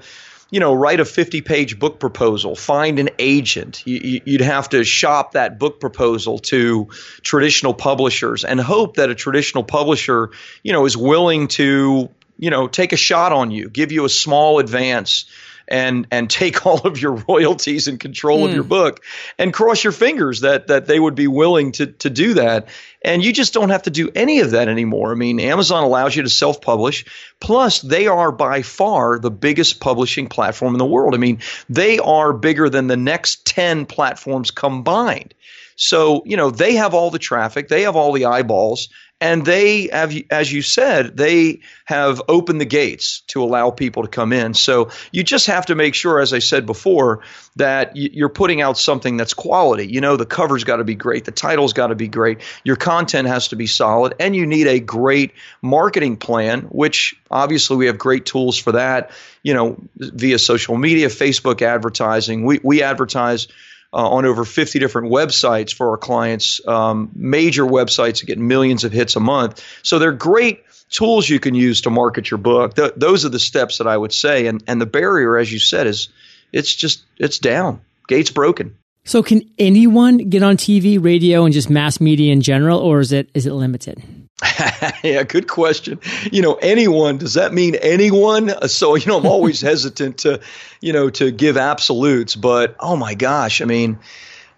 you 0.51 0.59
know, 0.59 0.73
write 0.73 0.99
a 0.99 1.05
50 1.05 1.41
page 1.41 1.77
book 1.77 1.99
proposal, 1.99 2.55
find 2.55 2.99
an 2.99 3.09
agent. 3.19 3.83
You, 3.85 4.21
would 4.25 4.41
have 4.41 4.69
to 4.69 4.83
shop 4.83 5.33
that 5.33 5.59
book 5.59 5.79
proposal 5.79 6.39
to 6.39 6.89
traditional 7.21 7.73
publishers 7.73 8.43
and 8.43 8.59
hope 8.59 8.95
that 8.95 9.09
a 9.09 9.15
traditional 9.15 9.63
publisher, 9.63 10.31
you 10.63 10.73
know, 10.73 10.85
is 10.85 10.97
willing 10.97 11.47
to, 11.49 12.09
you 12.37 12.49
know, 12.49 12.67
take 12.67 12.93
a 12.93 12.97
shot 12.97 13.31
on 13.31 13.51
you, 13.51 13.69
give 13.69 13.91
you 13.91 14.05
a 14.05 14.09
small 14.09 14.59
advance 14.59 15.25
and 15.69 16.07
and 16.11 16.29
take 16.29 16.65
all 16.65 16.79
of 16.79 17.01
your 17.01 17.23
royalties 17.27 17.87
and 17.87 17.99
control 17.99 18.41
mm. 18.41 18.49
of 18.49 18.53
your 18.53 18.63
hmm. 18.63 18.69
book 18.69 19.03
and 19.37 19.53
cross 19.53 19.83
your 19.83 19.93
fingers 19.93 20.41
that 20.41 20.67
that 20.67 20.87
they 20.87 20.99
would 20.99 21.15
be 21.15 21.27
willing 21.27 21.71
to 21.73 21.87
to 21.87 22.09
do 22.09 22.33
that 22.33 22.67
and 23.01 23.23
you 23.23 23.31
just 23.31 23.53
don't 23.53 23.69
have 23.69 23.83
to 23.83 23.89
do 23.89 24.11
any 24.13 24.41
of 24.41 24.51
that 24.51 24.67
anymore. 24.67 25.11
I 25.11 25.15
mean, 25.15 25.39
Amazon 25.39 25.83
allows 25.83 26.15
you 26.15 26.23
to 26.23 26.29
self 26.29 26.61
publish. 26.61 27.05
Plus, 27.39 27.81
they 27.81 28.07
are 28.07 28.31
by 28.31 28.61
far 28.61 29.19
the 29.19 29.31
biggest 29.31 29.79
publishing 29.79 30.27
platform 30.27 30.73
in 30.73 30.79
the 30.79 30.85
world. 30.85 31.15
I 31.15 31.17
mean, 31.17 31.39
they 31.69 31.99
are 31.99 32.33
bigger 32.33 32.69
than 32.69 32.87
the 32.87 32.97
next 32.97 33.45
10 33.45 33.85
platforms 33.85 34.51
combined. 34.51 35.33
So, 35.77 36.23
you 36.25 36.35
know, 36.35 36.51
they 36.51 36.75
have 36.75 36.93
all 36.93 37.09
the 37.09 37.19
traffic, 37.19 37.69
they 37.69 37.83
have 37.83 37.95
all 37.95 38.11
the 38.11 38.25
eyeballs, 38.25 38.89
and 39.21 39.45
they 39.45 39.89
have 39.91 40.13
as 40.29 40.51
you 40.51 40.61
said 40.61 41.17
they 41.17 41.59
have 41.85 42.21
opened 42.27 42.61
the 42.61 42.65
gates 42.65 43.21
to 43.27 43.43
allow 43.43 43.71
people 43.71 44.03
to 44.03 44.09
come 44.09 44.31
in. 44.31 44.53
So 44.53 44.89
you 45.11 45.23
just 45.23 45.47
have 45.47 45.65
to 45.67 45.75
make 45.75 45.95
sure 45.95 46.19
as 46.19 46.33
i 46.33 46.39
said 46.39 46.65
before 46.65 47.21
that 47.55 47.95
you're 47.95 48.29
putting 48.29 48.61
out 48.61 48.77
something 48.77 49.17
that's 49.17 49.33
quality. 49.33 49.87
You 49.87 50.01
know 50.01 50.15
the 50.15 50.25
cover's 50.25 50.63
got 50.63 50.77
to 50.77 50.83
be 50.83 50.95
great. 50.95 51.25
The 51.25 51.31
title's 51.31 51.73
got 51.73 51.87
to 51.87 51.95
be 51.95 52.07
great. 52.07 52.41
Your 52.63 52.75
content 52.75 53.27
has 53.27 53.49
to 53.49 53.55
be 53.55 53.67
solid. 53.67 54.15
And 54.19 54.35
you 54.35 54.45
need 54.45 54.67
a 54.67 54.79
great 54.79 55.33
marketing 55.61 56.17
plan 56.17 56.61
which 56.61 57.15
obviously 57.29 57.77
we 57.77 57.87
have 57.87 57.97
great 57.97 58.25
tools 58.25 58.57
for 58.57 58.73
that 58.73 59.11
you 59.43 59.53
know 59.53 59.77
via 59.95 60.39
social 60.39 60.77
media 60.77 61.07
facebook 61.07 61.61
advertising. 61.61 62.45
We, 62.45 62.59
we 62.63 62.83
advertise 62.83 63.47
uh, 63.91 64.09
on 64.09 64.25
over 64.25 64.45
50 64.45 64.79
different 64.79 65.11
websites 65.11 65.73
for 65.73 65.89
our 65.91 65.97
clients, 65.97 66.65
um, 66.67 67.11
major 67.15 67.63
websites 67.63 68.19
that 68.19 68.27
get 68.27 68.37
millions 68.37 68.83
of 68.83 68.91
hits 68.91 69.15
a 69.15 69.19
month. 69.19 69.63
So 69.83 69.99
they're 69.99 70.11
great 70.11 70.63
tools 70.89 71.29
you 71.29 71.39
can 71.39 71.55
use 71.55 71.81
to 71.81 71.89
market 71.89 72.29
your 72.29 72.37
book. 72.37 72.75
Th- 72.75 72.93
those 72.95 73.25
are 73.25 73.29
the 73.29 73.39
steps 73.39 73.77
that 73.79 73.87
I 73.87 73.97
would 73.97 74.13
say. 74.13 74.47
And, 74.47 74.63
and 74.67 74.81
the 74.81 74.85
barrier, 74.85 75.37
as 75.37 75.51
you 75.51 75.59
said, 75.59 75.87
is 75.87 76.09
it's 76.51 76.73
just, 76.73 77.03
it's 77.17 77.39
down. 77.39 77.81
Gates 78.07 78.31
broken. 78.31 78.75
So 79.05 79.23
can 79.23 79.41
anyone 79.57 80.17
get 80.17 80.43
on 80.43 80.57
TV, 80.57 81.03
radio, 81.03 81.45
and 81.45 81.53
just 81.53 81.69
mass 81.69 81.99
media 81.99 82.31
in 82.31 82.41
general, 82.41 82.79
or 82.79 82.99
is 82.99 83.11
it 83.11 83.29
is 83.33 83.47
it 83.47 83.53
limited? 83.53 84.03
yeah, 85.03 85.23
good 85.23 85.47
question. 85.47 85.99
You 86.31 86.41
know, 86.41 86.53
anyone, 86.55 87.17
does 87.17 87.33
that 87.33 87.53
mean 87.53 87.75
anyone? 87.75 88.53
So, 88.69 88.95
you 88.95 89.05
know, 89.05 89.17
I'm 89.17 89.25
always 89.25 89.61
hesitant 89.71 90.19
to, 90.19 90.39
you 90.81 90.93
know, 90.93 91.09
to 91.11 91.31
give 91.31 91.57
absolutes, 91.57 92.35
but 92.35 92.75
oh 92.79 92.95
my 92.95 93.15
gosh, 93.15 93.61
I 93.61 93.65
mean, 93.65 93.99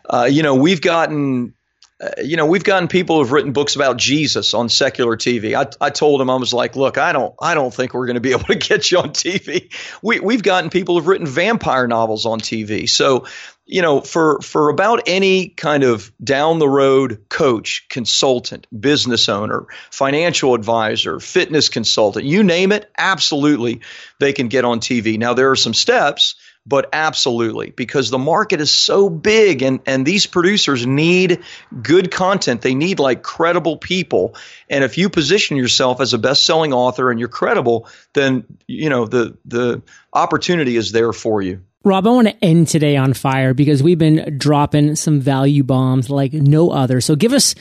uh, 0.10 0.28
you 0.30 0.44
know, 0.44 0.56
we've 0.56 0.82
gotten 0.82 1.54
uh, 2.02 2.10
you 2.24 2.36
know, 2.36 2.48
we've 2.48 2.64
gotten 2.64 2.88
people 2.88 3.20
who've 3.20 3.32
written 3.32 3.52
books 3.52 3.76
about 3.76 3.98
Jesus 3.98 4.56
on 4.56 4.70
secular 4.70 5.16
TV. 5.16 5.54
I, 5.54 5.68
I 5.86 5.92
told 5.92 6.20
them 6.20 6.32
I 6.32 6.36
was 6.36 6.52
like, 6.52 6.76
look, 6.76 6.98
I 6.98 7.12
don't, 7.12 7.36
I 7.40 7.54
don't 7.54 7.72
think 7.72 7.94
we're 7.94 8.08
going 8.08 8.16
to 8.16 8.22
be 8.22 8.32
able 8.32 8.46
to 8.46 8.56
get 8.56 8.90
you 8.90 8.98
on 8.98 9.10
TV. 9.10 9.72
We, 10.02 10.20
we've 10.20 10.42
gotten 10.42 10.72
people 10.72 10.96
who've 10.96 11.08
written 11.08 11.28
vampire 11.28 11.88
novels 11.88 12.26
on 12.26 12.40
TV. 12.40 12.90
So, 12.90 13.28
you 13.68 13.82
know, 13.82 14.02
for 14.02 14.42
for 14.42 14.70
about 14.70 15.04
any 15.06 15.48
kind 15.48 15.84
of 15.84 16.12
down 16.22 16.60
the 16.60 16.68
road 16.68 17.24
coach, 17.30 17.86
consultant, 17.88 18.68
business 18.78 19.30
owner, 19.30 19.68
financial 19.92 20.56
advisor, 20.56 21.20
fitness 21.20 21.70
consultant, 21.70 22.26
you 22.26 22.44
name 22.44 22.72
it, 22.72 22.92
absolutely, 22.98 23.82
they 24.20 24.34
can 24.34 24.50
get 24.50 24.66
on 24.66 24.80
TV. 24.80 25.18
Now 25.18 25.36
there 25.36 25.52
are 25.52 25.56
some 25.56 25.74
steps 25.74 26.36
but 26.66 26.90
absolutely 26.94 27.72
because 27.72 28.10
the 28.10 28.18
market 28.18 28.62
is 28.62 28.72
so 28.72 29.10
big 29.10 29.62
and 29.62 29.80
and 29.86 30.06
these 30.06 30.26
producers 30.26 30.86
need 30.86 31.42
good 31.82 32.12
content 32.12 32.62
they 32.62 32.76
need 32.76 33.00
like 33.00 33.24
credible 33.24 33.78
people 33.78 34.36
and 34.70 34.84
if 34.84 34.98
you 34.98 35.10
position 35.10 35.58
yourself 35.58 36.00
as 36.02 36.14
a 36.14 36.18
best-selling 36.18 36.74
author 36.74 37.10
and 37.10 37.20
you're 37.20 37.30
credible 37.30 37.88
then 38.14 38.44
you 38.68 38.90
know 38.90 39.06
the 39.06 39.38
the 39.46 39.82
opportunity 40.14 40.76
is 40.76 40.92
there 40.92 41.14
for 41.14 41.42
you 41.42 41.62
Rob, 41.84 42.06
I 42.06 42.12
want 42.12 42.28
to 42.28 42.46
end 42.46 42.68
today 42.68 42.96
on 42.96 43.16
fire 43.16 43.56
because 43.56 43.82
we've 43.82 43.98
been 43.98 44.38
dropping 44.38 44.96
some 44.96 45.20
value 45.20 45.64
bombs 45.64 46.12
like 46.12 46.32
no 46.32 46.70
other. 46.70 47.02
So 47.02 47.16
give 47.16 47.34
us 47.34 47.56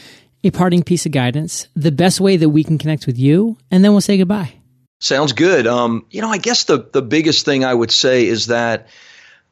a 0.45 0.51
parting 0.51 0.83
piece 0.83 1.07
of 1.07 1.13
guidance, 1.13 1.69
the 1.75 1.91
best 1.91 2.21
way 2.21 2.37
that 2.37 2.51
we 2.51 2.63
can 2.63 2.77
connect 2.77 3.07
with 3.07 3.19
you, 3.19 3.57
and 3.71 3.83
then 3.83 3.93
we'll 3.93 4.03
say 4.03 4.19
goodbye. 4.19 4.60
Sounds 5.01 5.33
good. 5.33 5.67
Um, 5.67 6.05
you 6.11 6.21
know, 6.21 6.29
I 6.29 6.37
guess 6.37 6.65
the 6.65 6.87
the 6.93 7.01
biggest 7.03 7.47
thing 7.47 7.65
I 7.65 7.73
would 7.73 7.91
say 7.91 8.27
is 8.27 8.47
that, 8.47 8.89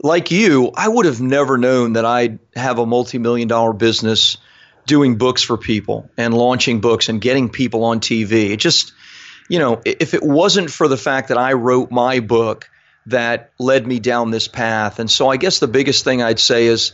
like 0.02 0.30
you, 0.30 0.70
I 0.76 0.86
would 0.86 1.06
have 1.06 1.22
never 1.22 1.56
known 1.56 1.94
that 1.94 2.04
I'd 2.04 2.38
have 2.54 2.78
a 2.78 2.84
multi-million 2.84 3.48
dollar 3.48 3.72
business 3.72 4.36
doing 4.86 5.16
books 5.16 5.42
for 5.42 5.56
people 5.56 6.10
and 6.18 6.34
launching 6.34 6.80
books 6.80 7.08
and 7.08 7.20
getting 7.20 7.48
people 7.48 7.84
on 7.84 8.00
TV. 8.00 8.50
It 8.50 8.58
just, 8.58 8.92
you 9.48 9.58
know, 9.58 9.80
if 9.86 10.12
it 10.12 10.22
wasn't 10.22 10.70
for 10.70 10.86
the 10.86 10.98
fact 10.98 11.28
that 11.28 11.38
I 11.38 11.54
wrote 11.54 11.90
my 11.90 12.20
book 12.20 12.68
that 13.06 13.52
led 13.58 13.86
me 13.86 14.00
down 14.00 14.30
this 14.30 14.48
path. 14.48 14.98
And 14.98 15.10
so 15.10 15.28
I 15.28 15.38
guess 15.38 15.60
the 15.60 15.68
biggest 15.68 16.04
thing 16.04 16.22
I'd 16.22 16.38
say 16.38 16.66
is, 16.66 16.92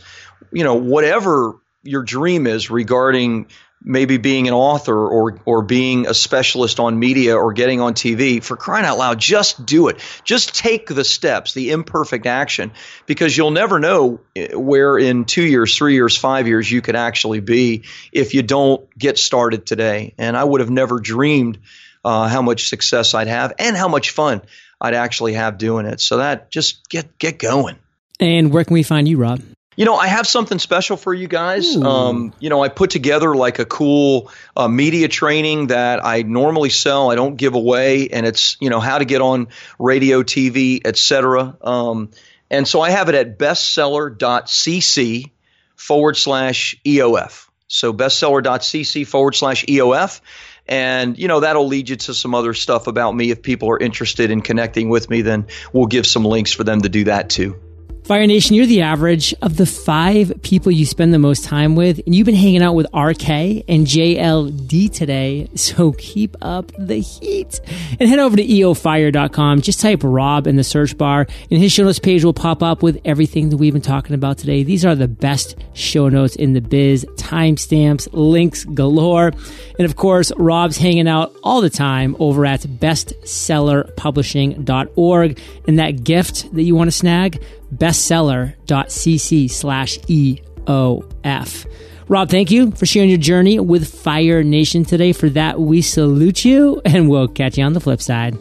you 0.53 0.63
know, 0.63 0.75
whatever 0.75 1.55
your 1.83 2.03
dream 2.03 2.47
is 2.47 2.69
regarding 2.69 3.47
maybe 3.85 4.17
being 4.17 4.47
an 4.47 4.53
author 4.53 4.97
or 5.07 5.39
or 5.45 5.61
being 5.61 6.07
a 6.07 6.13
specialist 6.13 6.79
on 6.79 6.97
media 6.97 7.37
or 7.37 7.53
getting 7.53 7.79
on 7.79 7.93
TV 7.93 8.43
for 8.43 8.57
crying 8.57 8.85
out 8.85 8.97
loud 8.97 9.19
just 9.19 9.65
do 9.65 9.87
it 9.87 9.97
just 10.23 10.55
take 10.55 10.87
the 10.87 11.03
steps 11.03 11.53
the 11.53 11.71
imperfect 11.71 12.25
action 12.25 12.71
because 13.05 13.37
you'll 13.37 13.51
never 13.51 13.79
know 13.79 14.19
where 14.53 14.97
in 14.97 15.23
2 15.23 15.43
years 15.43 15.77
3 15.77 15.93
years 15.93 16.17
5 16.17 16.47
years 16.47 16.69
you 16.69 16.81
could 16.81 16.95
actually 16.95 17.39
be 17.39 17.83
if 18.11 18.33
you 18.33 18.41
don't 18.41 18.89
get 18.97 19.17
started 19.19 19.65
today 19.65 20.15
and 20.17 20.35
I 20.35 20.43
would 20.43 20.61
have 20.61 20.71
never 20.71 20.99
dreamed 20.99 21.59
uh, 22.03 22.27
how 22.27 22.41
much 22.41 22.69
success 22.69 23.13
I'd 23.13 23.27
have 23.27 23.53
and 23.57 23.75
how 23.75 23.87
much 23.87 24.11
fun 24.11 24.41
I'd 24.79 24.93
actually 24.93 25.33
have 25.33 25.57
doing 25.57 25.85
it. 25.85 25.99
So 25.99 26.17
that 26.17 26.51
just 26.51 26.87
get 26.89 27.17
get 27.17 27.39
going. 27.39 27.77
And 28.19 28.53
where 28.53 28.63
can 28.63 28.73
we 28.73 28.83
find 28.83 29.07
you, 29.07 29.17
Rob? 29.17 29.41
You 29.75 29.85
know, 29.85 29.95
I 29.95 30.07
have 30.07 30.25
something 30.25 30.57
special 30.57 30.95
for 30.95 31.13
you 31.13 31.27
guys. 31.27 31.75
Um, 31.75 32.33
you 32.39 32.49
know, 32.49 32.63
I 32.63 32.69
put 32.69 32.91
together 32.91 33.35
like 33.35 33.59
a 33.59 33.65
cool 33.65 34.31
uh, 34.55 34.67
media 34.67 35.07
training 35.07 35.67
that 35.67 36.05
I 36.05 36.21
normally 36.21 36.69
sell. 36.69 37.11
I 37.11 37.15
don't 37.15 37.35
give 37.35 37.55
away, 37.55 38.07
and 38.09 38.25
it's 38.25 38.55
you 38.61 38.69
know 38.69 38.79
how 38.79 38.99
to 38.99 39.05
get 39.05 39.21
on 39.21 39.49
radio, 39.77 40.23
TV, 40.23 40.81
etc. 40.85 41.57
Um, 41.61 42.11
and 42.49 42.67
so 42.67 42.81
I 42.81 42.91
have 42.91 43.09
it 43.09 43.15
at 43.15 43.37
bestseller.cc 43.37 45.31
forward 45.75 46.17
slash 46.17 46.75
EOF. 46.85 47.47
So 47.67 47.93
bestseller.cc 47.93 49.07
forward 49.07 49.35
slash 49.35 49.65
EOF. 49.65 50.21
And, 50.67 51.17
you 51.17 51.27
know, 51.27 51.41
that'll 51.41 51.67
lead 51.67 51.89
you 51.89 51.95
to 51.95 52.13
some 52.13 52.33
other 52.33 52.53
stuff 52.53 52.87
about 52.87 53.11
me. 53.11 53.29
If 53.29 53.41
people 53.41 53.69
are 53.69 53.77
interested 53.77 54.31
in 54.31 54.41
connecting 54.41 54.89
with 54.89 55.09
me, 55.09 55.21
then 55.21 55.47
we'll 55.73 55.85
give 55.85 56.07
some 56.07 56.25
links 56.25 56.51
for 56.51 56.63
them 56.63 56.81
to 56.81 56.89
do 56.89 57.03
that 57.05 57.29
too. 57.29 57.59
Fire 58.05 58.25
Nation, 58.27 58.55
you're 58.55 58.67
the 58.67 58.83
average 58.83 59.33
of 59.41 59.57
the 59.57 59.65
five 59.65 60.31
people 60.43 60.71
you 60.71 60.85
spend 60.85 61.11
the 61.11 61.17
most 61.17 61.43
time 61.43 61.75
with, 61.75 61.99
and 62.05 62.13
you've 62.13 62.27
been 62.27 62.35
hanging 62.35 62.61
out 62.61 62.73
with 62.73 62.85
RK 62.93 63.27
and 63.67 63.87
JLD 63.87 64.93
today, 64.93 65.49
so 65.55 65.93
keep 65.93 66.37
up 66.39 66.71
the 66.77 66.99
heat. 66.99 67.59
And 67.99 68.07
head 68.07 68.19
over 68.19 68.37
to 68.37 68.45
eofire.com, 68.45 69.61
just 69.61 69.81
type 69.81 70.01
Rob 70.03 70.45
in 70.45 70.55
the 70.55 70.63
search 70.63 70.95
bar, 70.95 71.25
and 71.49 71.59
his 71.59 71.71
show 71.71 71.83
notes 71.83 71.97
page 71.97 72.23
will 72.23 72.31
pop 72.31 72.61
up 72.61 72.83
with 72.83 73.01
everything 73.05 73.49
that 73.49 73.57
we've 73.57 73.73
been 73.73 73.81
talking 73.81 74.13
about 74.13 74.37
today. 74.37 74.61
These 74.61 74.85
are 74.85 74.93
the 74.93 75.07
best 75.07 75.55
show 75.73 76.07
notes 76.07 76.35
in 76.35 76.53
the 76.53 76.61
biz, 76.61 77.07
timestamps, 77.15 78.07
links 78.11 78.65
galore. 78.65 79.31
And 79.79 79.85
of 79.85 79.95
course, 79.95 80.31
Rob's 80.37 80.77
hanging 80.77 81.07
out 81.07 81.35
all 81.43 81.59
the 81.59 81.71
time 81.71 82.15
over 82.19 82.45
at 82.45 82.61
bestsellerpublishing.org. 82.61 85.39
And 85.67 85.79
that 85.79 86.03
gift 86.03 86.53
that 86.53 86.61
you 86.61 86.75
want 86.75 86.89
to 86.89 86.91
snag, 86.91 87.43
bestseller.cc 87.77 89.51
slash 89.51 89.99
EOF. 89.99 91.65
Rob, 92.07 92.29
thank 92.29 92.51
you 92.51 92.69
for 92.71 92.85
sharing 92.85 93.09
your 93.09 93.17
journey 93.17 93.59
with 93.59 93.91
Fire 93.91 94.43
Nation 94.43 94.85
today. 94.85 95.11
For 95.11 95.27
that, 95.29 95.59
we 95.59 95.81
salute 95.81 96.45
you 96.45 96.79
and 96.85 97.09
we'll 97.09 97.27
catch 97.27 97.57
you 97.57 97.63
on 97.63 97.73
the 97.73 97.79
flip 97.79 97.99
side. 98.01 98.37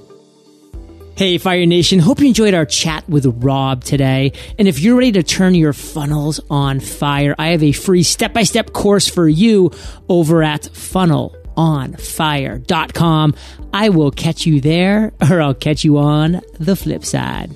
Hey, 1.17 1.39
Fire 1.39 1.65
Nation. 1.65 2.01
Hope 2.01 2.19
you 2.19 2.27
enjoyed 2.27 2.55
our 2.55 2.67
chat 2.67 3.09
with 3.09 3.25
Rob 3.43 3.85
today. 3.85 4.33
And 4.59 4.67
if 4.67 4.81
you're 4.81 4.97
ready 4.97 5.13
to 5.13 5.23
turn 5.23 5.55
your 5.55 5.73
funnels 5.73 6.41
on 6.51 6.81
fire, 6.81 7.37
I 7.39 7.51
have 7.51 7.63
a 7.63 7.71
free 7.71 8.03
step 8.03 8.33
by 8.33 8.43
step 8.43 8.73
course 8.73 9.09
for 9.09 9.29
you 9.29 9.71
over 10.09 10.43
at 10.43 10.63
funnelonfire.com. 10.63 13.35
I 13.73 13.91
will 13.91 14.11
catch 14.11 14.45
you 14.45 14.61
there 14.61 15.13
or 15.31 15.41
I'll 15.41 15.55
catch 15.55 15.85
you 15.85 15.99
on 15.99 16.41
the 16.59 16.75
flip 16.75 17.05
side. 17.05 17.53